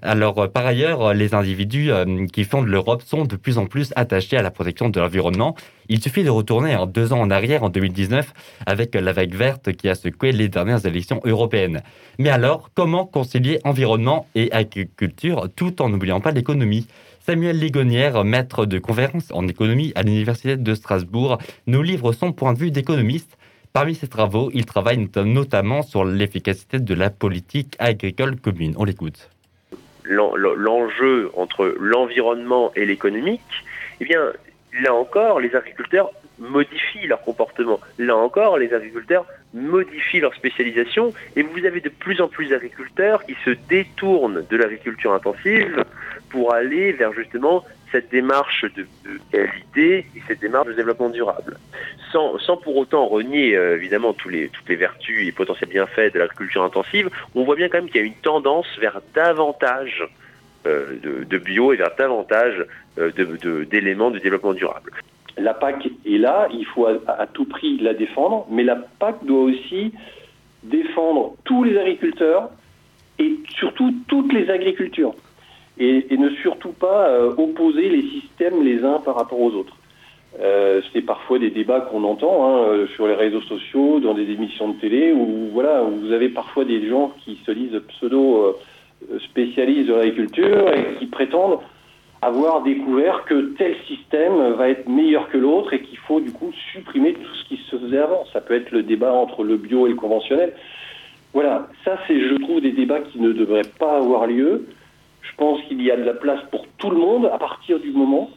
[0.00, 3.92] Alors, euh, par ailleurs, les individus euh, qui fondent l'Europe sont de plus en plus
[3.96, 5.54] attachés à la protection de l'environnement.
[5.88, 8.32] Il suffit de retourner deux ans en arrière, en 2019,
[8.66, 11.82] avec la vague verte qui a secoué les dernières élections européennes.
[12.18, 16.86] Mais alors, comment concilier environnement et agriculture tout en n'oubliant pas l'économie?
[17.24, 21.38] Samuel Ligonière, maître de conférence en économie à l'Université de Strasbourg,
[21.68, 23.38] nous livre son point de vue d'économiste.
[23.72, 28.74] Parmi ses travaux, il travaille not- notamment sur l'efficacité de la politique agricole commune.
[28.76, 29.30] On l'écoute.
[30.04, 33.40] l'en- l'en- l'enjeu entre l'environnement et l'économique,
[34.00, 34.20] eh bien,
[34.82, 36.10] là encore, les agriculteurs
[36.40, 37.78] modifient leur comportement.
[37.98, 43.24] Là encore, les agriculteurs modifient leur spécialisation et vous avez de plus en plus d'agriculteurs
[43.24, 45.84] qui se détournent de l'agriculture intensive
[46.30, 48.86] pour aller vers justement cette démarche de,
[49.30, 51.58] qualité et cette démarche de développement durable.
[52.10, 56.12] Sans, sans pour autant renier euh, évidemment tous les, toutes les vertus et potentiels bienfaits
[56.12, 60.02] de l'agriculture intensive, on voit bien quand même qu'il y a une tendance vers davantage
[60.66, 60.96] euh,
[61.28, 62.64] de, bio et vers davantage
[62.98, 63.12] euh,
[63.70, 64.92] d'éléments de, développement durable.
[65.38, 69.42] La PAC est là, il faut à tout prix la défendre, mais la PAC doit
[69.42, 69.92] aussi
[70.62, 72.50] défendre tous les agriculteurs
[73.18, 75.14] et surtout toutes les agricultures.
[75.78, 79.76] Et, ne surtout pas euh, opposer les systèmes les uns par rapport aux autres.
[80.40, 84.30] Euh, c'est parfois des débats qu'on entend hein, euh, sur les réseaux sociaux, dans des
[84.30, 88.56] émissions de télé, où voilà, où vous avez parfois des gens qui se disent pseudo
[89.24, 91.58] spécialistes de l'agriculture et qui prétendent
[92.22, 96.52] avoir découvert que tel système va être meilleur que l'autre et qu'il faut du coup
[96.72, 98.24] supprimer tout ce qui se faisait avant.
[98.32, 100.52] Ça peut être le débat entre le bio et le conventionnel.
[101.34, 104.66] Voilà, ça c'est, je trouve, des débats qui ne devraient pas avoir lieu.
[105.22, 107.90] Je pense qu'il y a de la place pour tout le monde à partir du
[107.90, 108.30] moment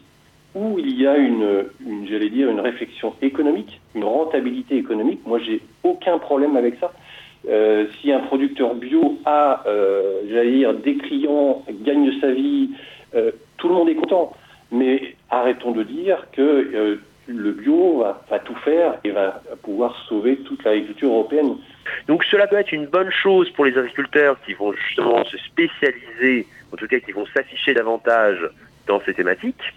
[0.56, 1.66] où il y a une,
[2.08, 5.20] j'allais dire, une réflexion économique, une rentabilité économique.
[5.26, 6.94] Moi, j'ai aucun problème avec ça.
[7.48, 12.70] Euh, si un producteur bio a, euh, j'allais dire, des clients, gagne sa vie,
[13.16, 14.34] euh, tout le monde est content.
[14.72, 20.38] Mais arrêtons de dire que le bio va, va tout faire et va pouvoir sauver
[20.38, 21.58] toute l'agriculture européenne.
[22.08, 26.48] Donc cela peut être une bonne chose pour les agriculteurs qui vont justement se spécialiser,
[26.76, 28.38] en tout cas qui vont s'afficher davantage
[28.86, 29.74] dans ces thématiques,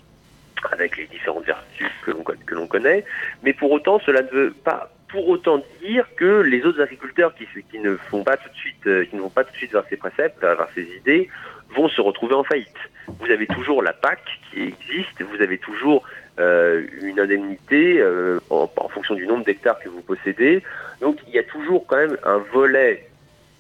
[0.72, 3.04] avec les différentes vertus que l'on connaît,
[3.44, 7.78] mais pour autant cela ne veut pas pour autant dire que les autres agriculteurs qui,
[7.78, 9.84] ne font pas tout de suite, euh, qui ne vont pas tout de suite vers
[9.88, 11.30] ces préceptes, vers ces idées,
[11.74, 12.76] vont se retrouver en faillite.
[13.06, 14.20] Vous avez toujours la PAC
[14.50, 16.04] qui existe, vous avez toujours
[16.38, 20.62] euh, une indemnité euh, en, fonction du nombre d'hectares que vous possédez.
[21.00, 23.08] Donc il y a toujours quand même un volet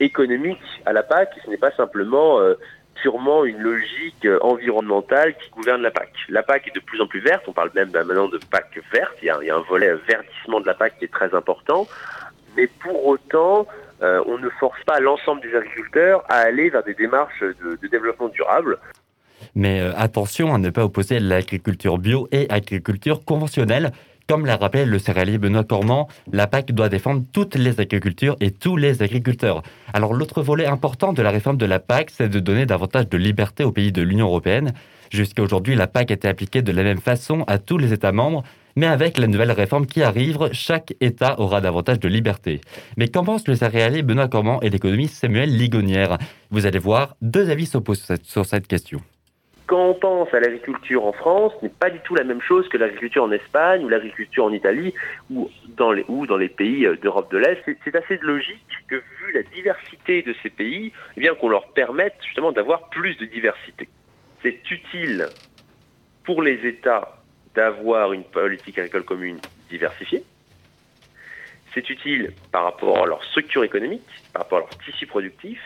[0.00, 2.54] économique à la PAC, ce n'est pas simplement euh,
[3.02, 6.10] purement une logique euh, environnementale qui gouverne la PAC.
[6.28, 8.80] La PAC est de plus en plus verte, on parle même bah, maintenant de PAC
[8.92, 11.86] verte, il y, a, un volet verdissement de la PAC qui est très important,
[12.56, 13.66] mais pour autant,
[14.02, 17.88] euh, on ne force pas l'ensemble des agriculteurs à aller vers des démarches de, de
[17.88, 18.78] développement durable.
[19.54, 23.92] Mais euh, attention à ne pas opposer l'agriculture bio et agriculture conventionnelle.
[24.28, 28.50] Comme l'a rappelé le céréalier Benoît Cormand, la PAC doit défendre toutes les agricultures et
[28.50, 29.62] tous les agriculteurs.
[29.94, 33.16] Alors l'autre volet important de la réforme de la PAC, c'est de donner davantage de
[33.16, 34.74] liberté aux pays de l'Union européenne.
[35.10, 38.42] Jusqu'à aujourd'hui, la PAC était appliquée de la même façon à tous les États membres,
[38.76, 42.60] mais avec la nouvelle réforme qui arrive, chaque État aura davantage de liberté.
[42.98, 46.18] Mais qu'en pense le céréalier Benoît Cormand et l'économiste Samuel Ligonière
[46.50, 49.00] Vous allez voir, deux avis s'opposent sur cette- sur cette question.
[49.68, 52.66] Quand on pense à l'agriculture en France, ce n'est pas du tout la même chose
[52.70, 54.94] que l'agriculture en Espagne ou l'agriculture en Italie
[55.30, 57.60] ou dans les, ou dans les pays euh, d'Europe de l'Est.
[57.66, 61.72] C'est- C'est assez logique que vu la diversité de ces pays, eh bien qu'on leur
[61.74, 63.90] permette justement d'avoir plus de diversité.
[64.42, 65.30] C'est utile
[66.24, 67.22] pour les États
[67.54, 70.24] d'avoir une politique agricole commune diversifiée.
[71.74, 75.60] C'est utile par rapport à leur structure économique, par rapport à leur tissu productif,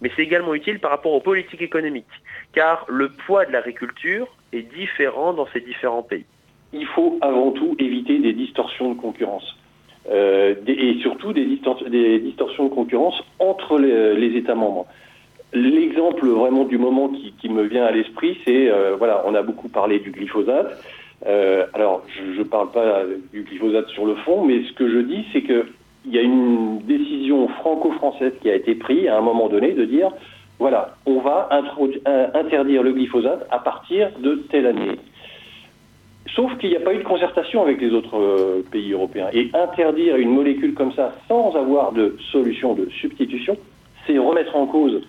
[0.00, 2.06] mais c'est également utile par rapport aux politiques économiques,
[2.52, 6.24] car le poids de l'agriculture est différent dans ces différents pays.
[6.72, 9.56] Il faut avant tout éviter des distorsions de concurrence.
[10.10, 14.86] Euh, et surtout des, distor- des distorsions de concurrence entre les, États membres.
[15.52, 19.42] L'exemple vraiment du moment qui, qui me vient à l'esprit, c'est, euh, voilà, on a
[19.42, 20.82] beaucoup parlé du glyphosate.
[21.26, 24.98] Euh, alors, je ne parle pas du glyphosate sur le fond, mais ce que je
[24.98, 25.66] dis, c'est que
[26.04, 29.84] il y a une décision franco-française qui a été prise à un moment donné de
[29.84, 30.10] dire,
[30.58, 31.48] voilà, on va
[32.34, 34.98] interdire le glyphosate à partir de telle année.
[36.34, 39.28] Sauf qu'il n'y a pas eu de concertation avec les autres euh, pays européens.
[39.32, 43.56] Et interdire une molécule comme ça sans avoir de solution de substitution,
[44.06, 45.02] c'est remettre en cause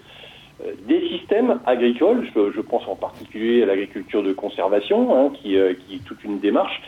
[0.65, 5.73] euh, des systèmes agricoles, je, pense en particulier à l'agriculture de conservation, hein, qui, euh,
[5.73, 6.81] qui, est toute une démarche,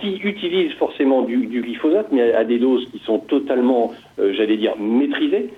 [0.00, 5.50] qui utilise forcément du, glyphosate, mais à, des doses qui sont totalement, j'allais dire, maîtrisées.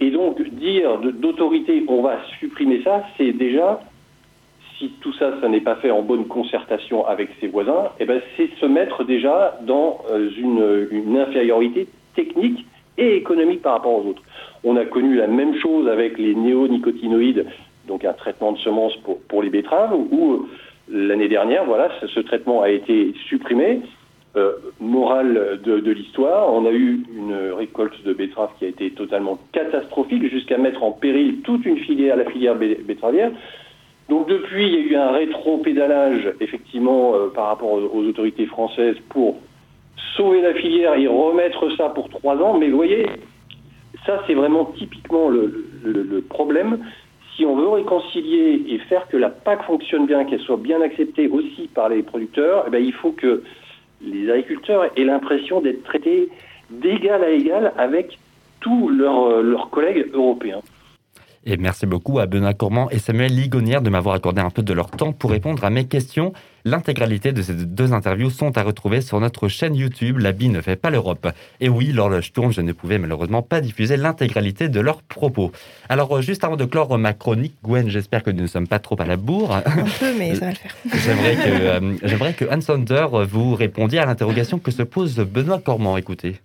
[0.00, 3.80] Et donc dire d'autorité, on va supprimer ça, c'est déjà
[4.82, 8.20] si tout ça, ça n'est pas fait en bonne concertation avec ses voisins, eh ben,
[8.36, 12.66] c'est se mettre déjà dans euh, une, infériorité technique
[12.98, 14.22] et économique par rapport aux autres.
[14.64, 17.46] On a connu la même chose avec les néonicotinoïdes,
[17.86, 20.38] donc un traitement de semences pour, pour les betteraves, où euh,
[20.88, 23.80] l'année dernière, voilà, ce, traitement a été supprimé.
[24.34, 29.38] Euh, morale de, l'histoire, on a eu une récolte de betteraves qui a été totalement
[29.52, 33.30] catastrophique, jusqu'à mettre en péril toute une filière, la filière betteravière.
[34.08, 38.96] Donc depuis, il y a eu un rétro-pédalage, effectivement, euh, par rapport aux, autorités françaises
[39.08, 39.36] pour
[40.16, 42.58] sauver la filière et remettre ça pour trois ans.
[42.58, 43.06] Mais vous voyez,
[44.04, 46.78] ça c'est vraiment typiquement le, problème.
[47.36, 51.28] Si on veut réconcilier et faire que la PAC fonctionne bien, qu'elle soit bien acceptée
[51.28, 53.42] aussi par les producteurs, eh bien, il faut que
[54.02, 56.28] les agriculteurs aient l'impression d'être traités
[56.70, 58.18] d'égal à égal avec
[58.60, 60.60] tous leurs collègues européens.
[61.44, 64.72] Et merci beaucoup à Benoît Cormand et Samuel Ligonière de m'avoir accordé un peu de
[64.72, 66.32] leur temps pour répondre à mes questions.
[66.64, 70.60] L'intégralité de ces deux interviews sont à retrouver sur notre chaîne YouTube La Bie ne
[70.60, 71.26] fait pas l'Europe.
[71.60, 75.50] Et oui, l'horloge tourne, je ne pouvais malheureusement pas diffuser l'intégralité de leurs propos.
[75.88, 78.78] Alors, euh, juste avant de clore ma chronique, Gwen, j'espère que nous ne sommes pas
[78.78, 79.56] trop à la bourre.
[79.56, 80.76] Un peu, mais ça va le faire.
[80.94, 85.58] J'aimerais que, euh, j'aimerais que Hans Sander vous répondiez à l'interrogation que se pose Benoît
[85.58, 85.96] Cormand.
[85.96, 86.36] Écoutez.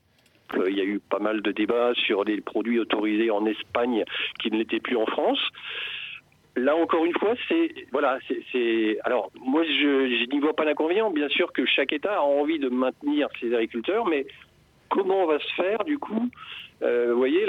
[0.55, 4.03] Euh, il y a eu pas mal de débats sur des produits autorisés en Espagne
[4.39, 5.39] qui ne l'étaient plus en France.
[6.57, 8.17] Là encore une fois, c'est voilà,
[8.51, 11.11] c'est alors moi je, n'y vois pas d'inconvénient.
[11.11, 14.25] Bien sûr que chaque État a envie de maintenir ses agriculteurs, mais
[14.89, 16.27] comment on va se faire du coup
[16.81, 17.45] euh, Vous voyez,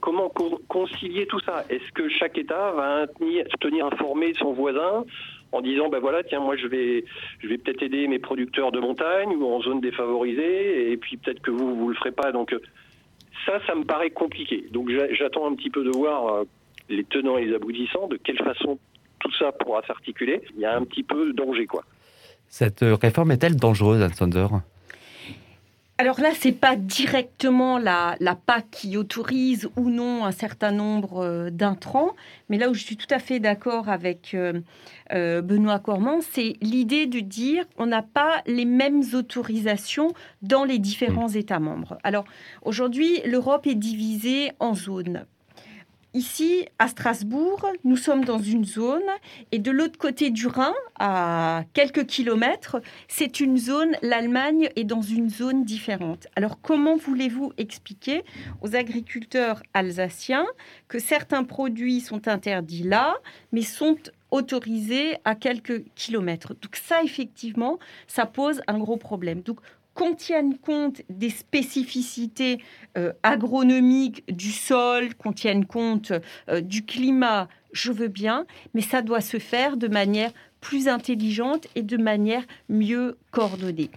[0.00, 0.32] comment
[0.68, 1.64] concilier tout ça?
[1.68, 5.04] Est-ce que chaque État va tenir, tenir informé son voisin
[5.50, 7.04] en disant ben voilà tiens moi je vais
[7.40, 11.42] je vais peut-être aider mes producteurs de montagne ou en zone défavorisée et puis peut-être
[11.42, 12.30] que vous vous le ferez pas.
[12.30, 12.54] Donc
[13.46, 14.64] ça ça me paraît compliqué.
[14.70, 16.44] Donc j'attends un petit peu de voir euh,
[16.88, 18.78] les tenants et les aboutissants de quelle façon
[19.20, 21.84] tout ça pourra s'articuler il y a un petit peu de danger quoi
[22.48, 24.46] cette réforme est-elle dangereuse Alexander
[25.96, 31.18] alors là, c'est pas directement la, la, PAC qui autorise ou non un certain nombre
[31.18, 32.16] euh, d'intrants,
[32.48, 34.60] mais là où je suis tout à fait d'accord avec euh,
[35.12, 40.12] euh, Benoît Cormand, c'est l'idée de dire on n'a pas les mêmes autorisations
[40.42, 41.36] dans les différents mmh.
[41.36, 41.96] États membres.
[42.02, 42.24] Alors
[42.62, 45.26] aujourd'hui, l'Europe est divisée en zones.
[46.14, 49.02] Ici, à Strasbourg, nous sommes dans une zone
[49.50, 55.02] et de l'autre côté du Rhin, à quelques kilomètres, c'est une zone, l'Allemagne est dans
[55.02, 56.28] une zone différente.
[56.36, 58.22] Alors comment voulez-vous expliquer
[58.62, 60.46] aux agriculteurs alsaciens
[60.86, 63.16] que certains produits sont interdits là,
[63.50, 63.98] mais sont
[64.30, 66.54] autorisés à quelques kilomètres?
[66.62, 69.40] Donc ça, effectivement, ça pose un gros problème.
[69.40, 69.58] Donc
[69.94, 72.62] qu'on tienne compte des spécificités
[72.98, 76.12] euh, agronomiques du sol, qu'on tienne compte
[76.48, 81.66] euh, du climat, je veux bien, mais ça doit se faire de manière plus intelligente
[81.74, 83.90] et de manière mieux coordonnée.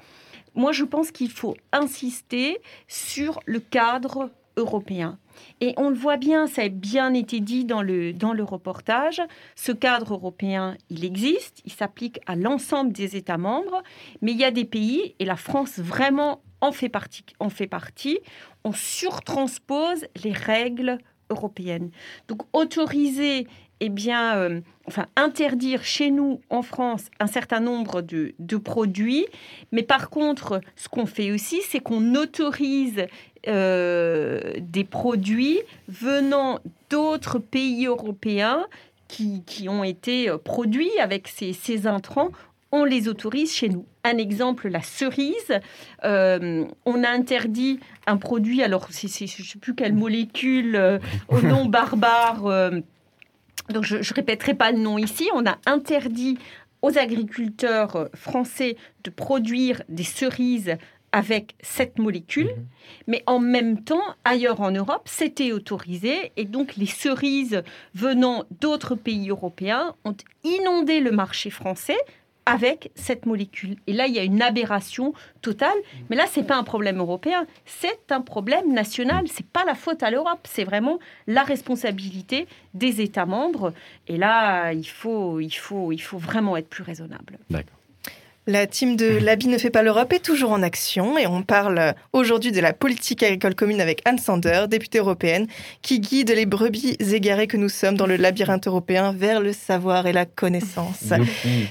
[0.56, 5.18] Moi, je pense qu'il faut insister sur le cadre européen.
[5.62, 9.22] Et on le voit bien, ça a bien été dit dans le, dans le reportage,
[9.56, 13.84] ce cadre européen, il existe, il s'applique à l'ensemble des États membres,
[14.22, 17.68] mais il y a des pays, et la France vraiment en fait partie, en fait
[17.68, 18.20] partie
[18.64, 20.98] on surtranspose les règles
[21.30, 21.92] européennes.
[22.28, 23.48] Donc autoriser
[23.80, 29.28] eh bien, euh, enfin, interdire chez nous, en France, un certain nombre de, de produits.
[29.72, 33.06] Mais par contre, ce qu'on fait aussi, c'est qu'on autorise
[33.48, 38.66] des produits venant d'autres pays européens
[39.08, 42.30] qui, qui, ont été euh, produits avec ces, ces, intrants.
[42.72, 43.86] On les autorise chez nous.
[44.04, 45.60] Un exemple, la cerise.
[46.04, 51.66] Euh, on a interdit un produit, alors je ne sais plus quelle molécule, au nom
[51.70, 52.72] barbare.
[53.70, 55.30] donc je ne répéterai pas le nom ici.
[55.34, 56.38] On a interdit
[56.82, 58.76] aux agriculteurs français
[59.06, 60.76] de produire des cerises
[61.12, 62.54] avec cette molécule,
[63.08, 67.64] mais en même temps, ailleurs en Europe, c'était autorisé et donc les cerises
[67.96, 71.98] venant d'autres pays européens ont inondé le marché français
[72.48, 73.76] avec cette molécule.
[73.88, 75.76] Et là, il y a une aberration totale.
[76.10, 79.26] Mais là, c'est pas un problème européen, c'est un problème national.
[79.28, 80.98] C'est pas la faute à l'Europe, c'est vraiment
[81.28, 83.74] la responsabilité des États membres.
[84.08, 87.38] Et là, il faut, il faut, il faut vraiment être plus raisonnable.
[87.50, 87.77] D'accord.
[88.50, 91.94] La team de L'Habit ne fait pas l'Europe est toujours en action et on parle
[92.14, 95.48] aujourd'hui de la politique agricole commune avec Anne Sander, députée européenne,
[95.82, 100.08] qui guide les brebis égarées que nous sommes dans le labyrinthe européen vers le savoir
[100.08, 101.12] et la connaissance.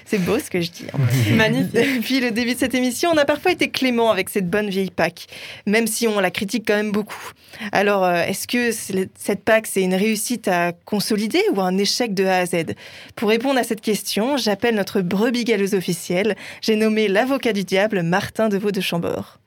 [0.05, 0.85] C'est beau ce que je dis.
[0.93, 0.99] hein.
[1.35, 1.73] Magnifique.
[1.97, 4.91] Depuis le début de cette émission, on a parfois été clément avec cette bonne vieille
[4.91, 5.29] PAC,
[5.67, 7.33] même si on la critique quand même beaucoup.
[7.73, 12.27] Alors, euh, est-ce que cette PAC, c'est une réussite à consolider ou un échec de
[12.27, 12.75] A à Z?
[13.15, 16.37] Pour répondre à cette question, j'appelle notre brebis galeuse officielle.
[16.67, 19.39] J'ai nommé l'avocat du diable, Martin Deveau de Chambord.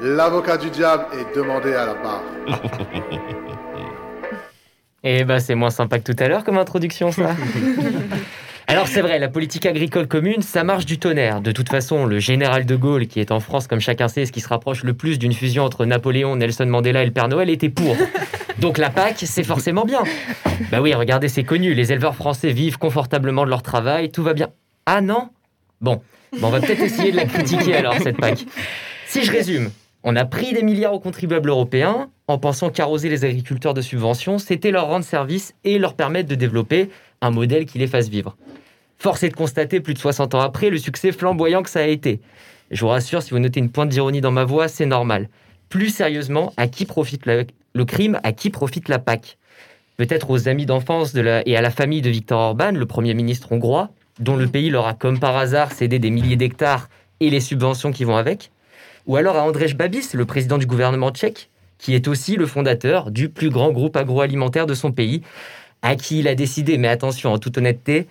[0.00, 2.22] L'avocat du diable est demandé à la barre.
[5.04, 7.34] Eh ben, c'est moins sympa que tout à l'heure comme introduction, ça.
[8.66, 11.40] Alors c'est vrai, la politique agricole commune, ça marche du tonnerre.
[11.40, 14.32] De toute façon, le général de Gaulle, qui est en France, comme chacun sait, ce
[14.32, 17.48] qui se rapproche le plus d'une fusion entre Napoléon, Nelson Mandela et le Père Noël,
[17.48, 17.96] était pour.
[18.58, 20.02] Donc la PAC, c'est forcément bien.
[20.70, 21.74] Bah oui, regardez, c'est connu.
[21.74, 24.50] Les éleveurs français vivent confortablement de leur travail, tout va bien.
[24.86, 25.30] Ah non
[25.80, 26.00] Bon,
[26.42, 28.44] on va peut-être essayer de la critiquer alors, cette PAC.
[29.06, 29.70] Si je résume,
[30.04, 34.38] on a pris des milliards aux contribuables européens en pensant qu'arroser les agriculteurs de subventions,
[34.38, 38.36] c'était leur rendre service et leur permettre de développer un modèle qui les fasse vivre.
[38.98, 41.86] Force est de constater, plus de 60 ans après, le succès flamboyant que ça a
[41.86, 42.20] été.
[42.70, 45.28] Je vous rassure, si vous notez une pointe d'ironie dans ma voix, c'est normal.
[45.68, 49.38] Plus sérieusement, à qui profite le crime À qui profite la PAC?
[49.96, 53.52] Peut-être aux amis d'enfance de et à la famille de Viktor Orban, le Premier ministre
[53.52, 56.88] hongrois, dont le pays leur a comme par hasard cédé des milliers d'hectares
[57.20, 58.50] et les subventions qui vont avec
[59.06, 63.10] Ou alors à Andrzej Babis, le président du gouvernement tchèque, qui est aussi le fondateur
[63.10, 65.22] du plus grand groupe agroalimentaire de son pays,
[65.82, 68.06] à qui il a décidé, mais attention, en toute honnêteté,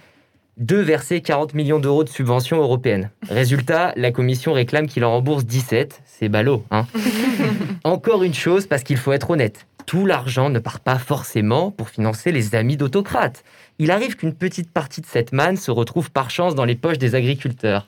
[0.57, 3.11] de verser 40 millions d'euros de subventions européennes.
[3.29, 6.01] Résultat, la commission réclame qu'il en rembourse 17.
[6.05, 6.87] C'est ballot, hein
[7.83, 11.89] Encore une chose, parce qu'il faut être honnête, tout l'argent ne part pas forcément pour
[11.89, 13.43] financer les amis d'autocrates.
[13.79, 16.97] Il arrive qu'une petite partie de cette manne se retrouve par chance dans les poches
[16.97, 17.87] des agriculteurs.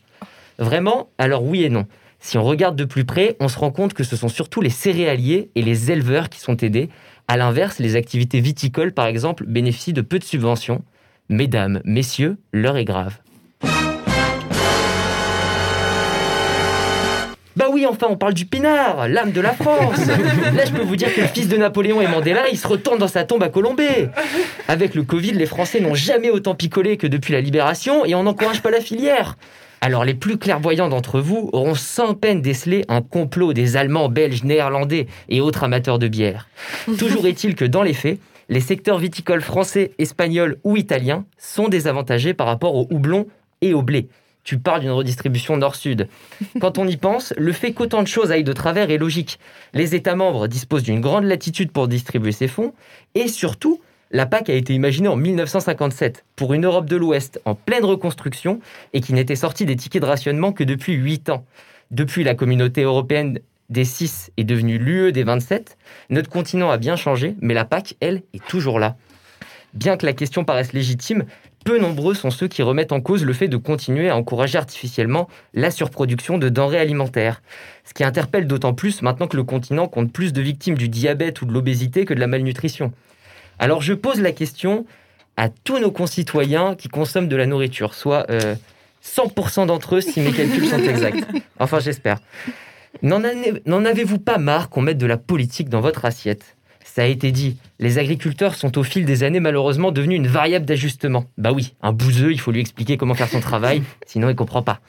[0.59, 1.09] Vraiment?
[1.17, 1.87] Alors oui et non.
[2.19, 4.69] Si on regarde de plus près, on se rend compte que ce sont surtout les
[4.69, 6.89] céréaliers et les éleveurs qui sont aidés.
[7.27, 10.83] À l'inverse, les activités viticoles, par exemple, bénéficient de peu de subventions.
[11.29, 13.19] Mesdames, messieurs, l'heure est grave.
[17.59, 20.07] Bah oui, enfin, on parle du pinard, l'âme de la France.
[20.55, 22.99] Là, je peux vous dire que le fils de Napoléon et Mandela, il se retourne
[22.99, 24.09] dans sa tombe à Colombey.
[24.69, 28.23] Avec le Covid, les Français n'ont jamais autant picolé que depuis la libération et on
[28.23, 29.35] n'encourage pas la filière.
[29.81, 34.45] Alors, les plus clairvoyants d'entre vous auront sans peine décelé un complot des Allemands, Belges,
[34.45, 36.47] Néerlandais et autres amateurs de bière.
[36.97, 42.33] Toujours est-il que dans les faits, les secteurs viticoles français, espagnols ou italiens sont désavantagés
[42.33, 43.27] par rapport au houblon
[43.59, 44.07] et au blé.
[44.49, 46.07] Tu parles d'une redistribution nord-sud.
[46.59, 49.37] Quand on y pense, le fait qu'autant de choses aillent de travers est logique.
[49.75, 52.73] Les États membres disposent d'une grande latitude pour distribuer ces fonds,
[53.13, 53.79] et surtout,
[54.09, 58.59] la PAC a été imaginée en 1957 pour une Europe de l'Ouest en pleine reconstruction
[58.93, 61.45] et qui n'était sortie des tickets de rationnement que depuis 8 ans.
[61.91, 63.37] Depuis la communauté européenne
[63.69, 65.77] des 6 est devenue l'UE des 27,
[66.09, 68.95] notre continent a bien changé, mais la PAC, elle, est toujours là.
[69.75, 71.25] Bien que la question paraisse légitime,
[71.63, 75.27] peu nombreux sont ceux qui remettent en cause le fait de continuer à encourager artificiellement
[75.53, 77.41] la surproduction de denrées alimentaires.
[77.83, 81.41] Ce qui interpelle d'autant plus maintenant que le continent compte plus de victimes du diabète
[81.41, 82.91] ou de l'obésité que de la malnutrition.
[83.59, 84.85] Alors je pose la question
[85.37, 88.55] à tous nos concitoyens qui consomment de la nourriture, soit euh,
[89.03, 91.25] 100% d'entre eux si mes calculs sont exacts.
[91.59, 92.19] Enfin j'espère.
[93.01, 96.57] N'en avez-vous pas marre qu'on mette de la politique dans votre assiette?
[96.93, 100.65] Ça a été dit, les agriculteurs sont au fil des années malheureusement devenus une variable
[100.65, 101.25] d'ajustement.
[101.37, 104.63] Bah oui, un bouseux, il faut lui expliquer comment faire son travail, sinon il comprend
[104.63, 104.79] pas.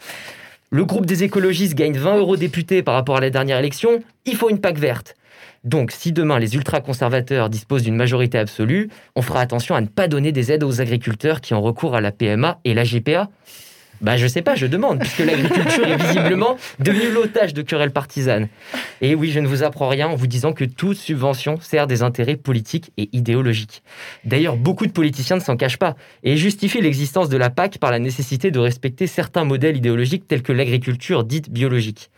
[0.71, 4.35] Le groupe des écologistes gagne 20 euros députés par rapport à la dernière élection, il
[4.35, 5.15] faut une PAC verte.
[5.63, 10.09] Donc, si demain les ultra-conservateurs disposent d'une majorité absolue, on fera attention à ne pas
[10.09, 13.29] donner des aides aux agriculteurs qui ont recours à la PMA et la GPA.
[14.01, 18.49] Bah, je sais pas, je demande, puisque l'agriculture est visiblement devenue l'otage de querelles partisanes.
[19.03, 22.03] Et oui, je ne vous apprends rien en vous disant que toute subvention sert des
[22.03, 23.83] intérêts politiques et idéologiques.
[24.25, 27.91] D'ailleurs, beaucoup de politiciens ne s'en cachent pas et justifient l'existence de la PAC par
[27.91, 32.11] la nécessité de respecter certains modèles idéologiques tels que l'agriculture dite biologique.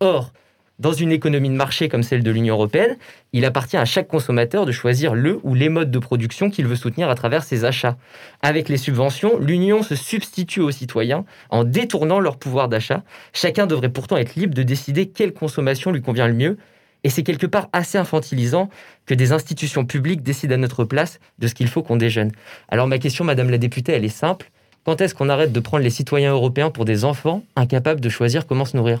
[0.00, 0.32] Or,
[0.80, 2.96] Dans une économie de marché comme celle de l'Union européenne,
[3.32, 6.74] il appartient à chaque consommateur de choisir le ou les modes de production qu'il veut
[6.74, 7.96] soutenir à travers ses achats.
[8.42, 13.04] Avec les subventions, l'Union se substitue aux citoyens en détournant leur pouvoir d'achat.
[13.32, 16.58] Chacun devrait pourtant être libre de décider quelle consommation lui convient le mieux.
[17.04, 18.68] Et c'est quelque part assez infantilisant
[19.06, 22.32] que des institutions publiques décident à notre place de ce qu'il faut qu'on déjeune.
[22.68, 24.50] Alors ma question, Madame la députée, elle est simple.
[24.84, 28.46] Quand est-ce qu'on arrête de prendre les citoyens européens pour des enfants incapables de choisir
[28.46, 29.00] comment se nourrir?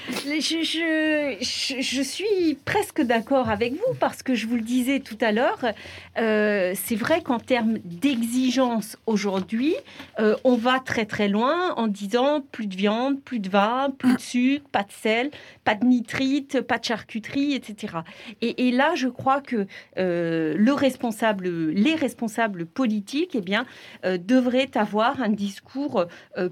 [0.25, 5.59] je, suis presque d'accord avec vous parce que je vous le disais tout à l'heure,
[6.17, 9.75] euh, c'est vrai qu'en termes d'exigence aujourd'hui,
[10.19, 14.15] euh, on va très très loin en disant plus de viande, plus de vin, plus
[14.15, 15.31] de sucre, pas de sel,
[15.63, 17.97] pas de nitrite, pas de charcuterie, etc.
[18.41, 19.67] Et, là, je crois que
[19.97, 23.65] euh, le responsable, les responsables politiques, eh bien,
[24.03, 26.05] devraient avoir un discours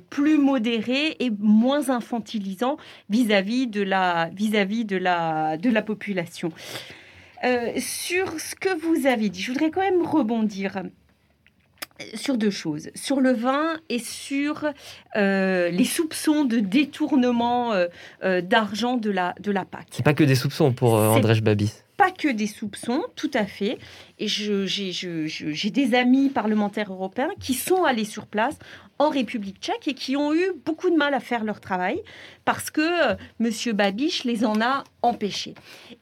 [0.10, 2.78] plus modéré et moins infantilisant
[3.10, 6.52] vis-à-vis de la vis-à-vis de la de la population.
[7.44, 10.84] Euh, sur ce que vous avez dit, je voudrais quand même rebondir
[12.14, 14.66] sur deux choses, sur le vin et sur
[15.16, 19.88] euh, les soupçons de détournement euh, d'argent de la, de la PAC.
[19.92, 21.84] C'est pas que des soupçons pour Andrzej Babis.
[22.00, 23.78] Pas que des soupçons, tout à fait.
[24.20, 28.58] Et j'ai des amis parlementaires européens qui sont allés sur place
[29.00, 32.02] en République tchèque et qui ont eu beaucoup de mal à faire leur travail
[32.46, 32.80] parce que
[33.12, 35.56] euh, Monsieur Babiš les en a empêchés.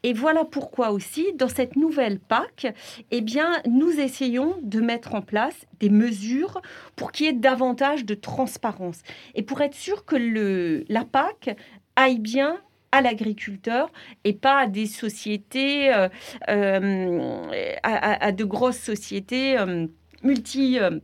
[0.04, 2.76] Et voilà pourquoi aussi, dans cette nouvelle PAC,
[3.10, 6.62] eh bien, nous essayons de mettre en place des mesures
[6.96, 9.00] pour qu'il y ait davantage de transparence
[9.34, 11.58] et pour être sûr que la PAC
[11.96, 12.60] aille bien
[12.98, 13.92] à l'agriculteur
[14.24, 16.10] et pas à des sociétés, euh,
[16.50, 17.42] euh,
[17.84, 19.88] à, de grosses sociétés euh,
[20.24, 20.80] multi...
[20.80, 21.00] euh,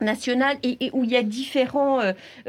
[0.00, 2.00] nationales et, où il y a différents,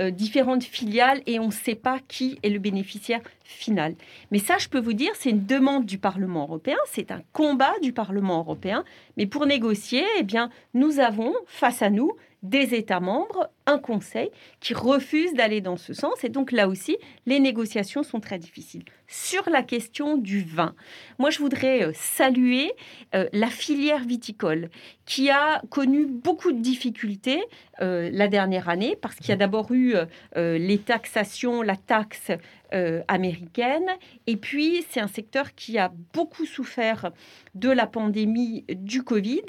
[0.09, 3.93] différentes filiales et on ne sait pas qui est le bénéficiaire final.
[4.31, 7.75] Mais ça, je peux vous dire, c'est une demande du Parlement européen, c'est un combat
[7.83, 8.83] du Parlement européen.
[9.17, 14.29] Mais pour négocier, eh bien, nous avons face à nous des États membres, un Conseil
[14.59, 16.23] qui refuse d'aller dans ce sens.
[16.23, 18.83] Et donc là aussi, les négociations sont très difficiles.
[19.15, 20.73] Sur la question du vin,
[21.19, 22.71] moi je voudrais euh, saluer
[23.13, 24.71] euh, la filière viticole
[25.05, 27.43] qui a connu beaucoup de difficultés
[27.81, 29.93] euh, la dernière année parce qu'il y a d'abord eu
[30.35, 32.31] les taxations, la taxe
[33.07, 33.85] américaine
[34.25, 37.11] et puis c'est un secteur qui a beaucoup souffert
[37.53, 39.43] de la pandémie du Covid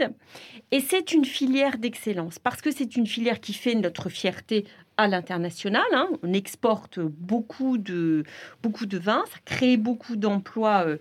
[0.70, 4.64] et c'est une filière d'excellence parce que c'est une filière qui fait notre fierté
[4.96, 5.82] à l'international.
[5.92, 6.08] hein.
[6.22, 8.24] On exporte beaucoup de,
[8.62, 10.98] beaucoup de vins, ça crée beaucoup d'emplois euh,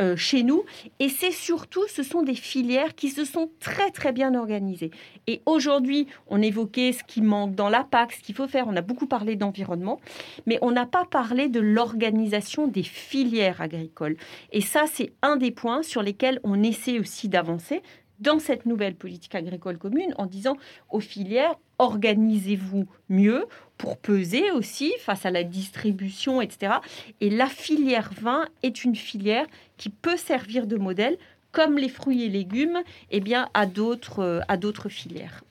[0.00, 0.64] euh, chez nous.
[0.98, 4.90] Et c'est surtout, ce sont des filières qui se sont très très bien organisées.
[5.26, 8.66] Et aujourd'hui, on évoquait ce qui manque dans la PAC, ce qu'il faut faire.
[8.68, 10.00] On a beaucoup parlé d'environnement,
[10.46, 14.16] mais on n'a pas parlé de l'organisation des filières agricoles.
[14.52, 17.82] Et ça, c'est un des points sur lesquels on essaie aussi d'avancer
[18.20, 20.56] dans cette nouvelle politique agricole commune en disant
[20.90, 23.46] aux filières, organisez-vous mieux
[23.76, 26.74] pour peser aussi face à la distribution, etc.
[27.20, 29.46] Et la filière vin est une filière
[29.76, 31.18] qui peut servir de modèle,
[31.52, 35.42] comme les fruits et légumes, eh bien, à d'autres à d'autres filières.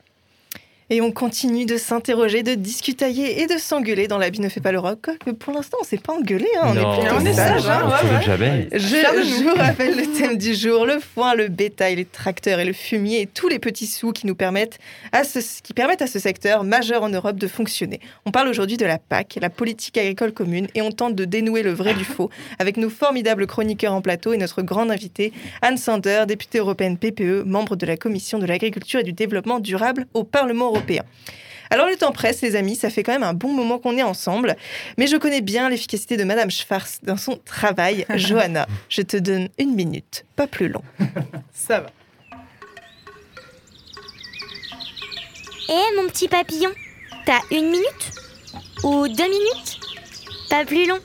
[0.91, 4.71] Et on continue de s'interroger, de discutailler et de s'engueuler dans l'habit ne fait pas
[4.71, 5.07] le rock.
[5.25, 6.93] Mais pour l'instant, on s'est pas engueulé, hein, on Non.
[6.93, 8.23] est plutôt sage, hein, ouais, ouais.
[8.23, 8.67] jamais.
[8.71, 12.65] Je, je vous rappelle le thème du jour le foin, le bétail, les tracteurs et
[12.65, 14.77] le fumier et tous les petits sous qui nous permettent
[15.11, 17.99] à ce, qui permettent à ce secteur majeur en Europe de fonctionner.
[18.27, 21.63] On parle aujourd'hui de la PAC, la politique agricole commune, et on tente de dénouer
[21.63, 22.29] le vrai du faux
[22.59, 25.33] avec nos formidables chroniqueurs en plateau et notre grande invitée
[25.63, 30.05] Anne Sander, députée européenne PPE, membre de la commission de l'agriculture et du développement durable
[30.13, 31.03] au Parlement européen.
[31.71, 34.03] Alors le temps presse, les amis, ça fait quand même un bon moment qu'on est
[34.03, 34.55] ensemble,
[34.97, 38.05] mais je connais bien l'efficacité de Madame Schwarz dans son travail.
[38.15, 40.83] Johanna, je te donne une minute, pas plus long.
[41.53, 41.89] Ça va.
[45.67, 46.69] Eh mon petit papillon,
[47.25, 48.11] t'as une minute
[48.83, 49.79] Ou deux minutes?
[50.49, 50.99] Pas plus long.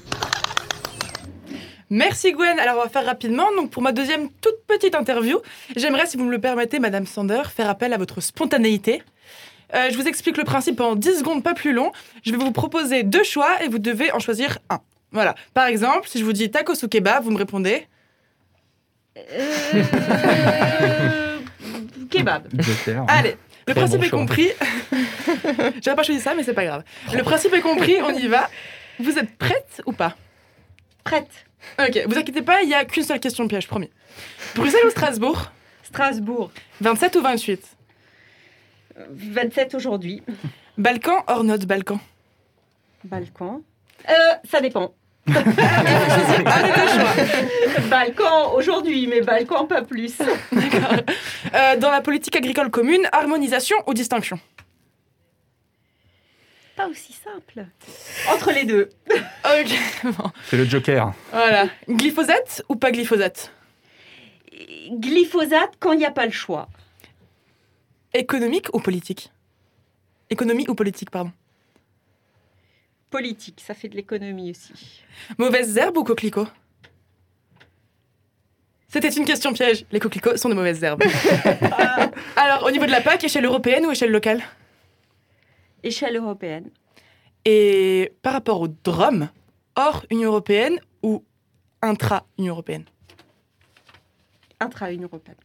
[1.88, 2.60] Merci Gwen.
[2.60, 3.46] Alors on va faire rapidement.
[3.56, 5.40] Donc pour ma deuxième toute petite interview,
[5.74, 9.02] j'aimerais, si vous me le permettez, Madame Sander, faire appel à votre spontanéité.
[9.74, 11.92] Euh, je vous explique le principe en 10 secondes, pas plus long.
[12.24, 14.80] Je vais vous proposer deux choix et vous devez en choisir un.
[15.12, 15.34] Voilà.
[15.54, 17.86] Par exemple, si je vous dis tacos ou kebab, vous me répondez.
[19.18, 19.20] Euh,
[22.10, 22.48] kebab.
[23.08, 24.18] Allez, le Très principe bon est choix.
[24.18, 24.48] compris.
[25.84, 26.84] J'aurais pas choisi ça, mais c'est pas grave.
[27.12, 28.48] Le principe est compris, on y va.
[28.98, 30.16] Vous êtes prête ou pas
[31.04, 31.28] Prête.
[31.78, 33.90] Ok, vous inquiétez pas, il y a qu'une seule question piège, promis.
[34.54, 35.50] Bruxelles ou Strasbourg
[35.82, 36.50] Strasbourg.
[36.80, 37.62] 27 ou 28
[39.10, 40.22] 27 aujourd'hui.
[40.78, 42.00] Balkan hors note Balkan
[43.04, 43.62] Balkan.
[44.08, 44.12] Euh,
[44.44, 44.94] ça dépend.
[47.90, 50.16] Balkan aujourd'hui, mais Balkan pas plus.
[50.20, 54.38] Euh, dans la politique agricole commune, harmonisation ou distinction?
[56.76, 57.66] Pas aussi simple.
[58.32, 58.88] Entre les deux.
[60.04, 60.30] Bon.
[60.48, 61.12] C'est le Joker.
[61.32, 61.66] Voilà.
[61.88, 63.52] Glyphosate ou pas glyphosate?
[64.92, 66.68] Glyphosate quand il n'y a pas le choix.
[68.12, 69.30] Économique ou politique?
[70.30, 71.32] Économie ou politique, pardon.
[73.10, 75.02] Politique, ça fait de l'économie aussi.
[75.38, 76.46] Mauvaises herbes ou coquelicots?
[78.88, 79.84] C'était une question piège.
[79.92, 81.02] Les coquelicots sont de mauvaises herbes.
[82.36, 84.42] Alors, au niveau de la PAC, échelle européenne ou échelle locale?
[85.84, 86.70] Échelle européenne.
[87.44, 89.28] Et par rapport au DROM,
[89.76, 91.24] hors Union européenne ou
[91.82, 92.84] intra-Union européenne?
[94.58, 95.36] Intra-Union européenne.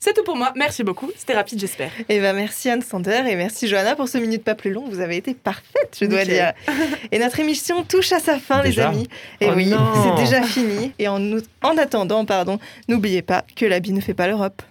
[0.00, 0.52] C'est tout pour moi.
[0.54, 1.10] Merci beaucoup.
[1.16, 1.90] C'était rapide, j'espère.
[2.08, 4.84] Eh ben, merci Anne Sander et merci Johanna pour ce minute pas plus long.
[4.88, 6.52] Vous avez été parfaite, je dois dire.
[7.10, 9.08] Et notre émission touche à sa fin, les amis.
[9.40, 9.74] Et Oh oui,
[10.04, 10.92] c'est déjà fini.
[11.00, 14.62] Et en, nous- en attendant, pardon, n'oubliez pas que l'habit ne fait pas l'Europe.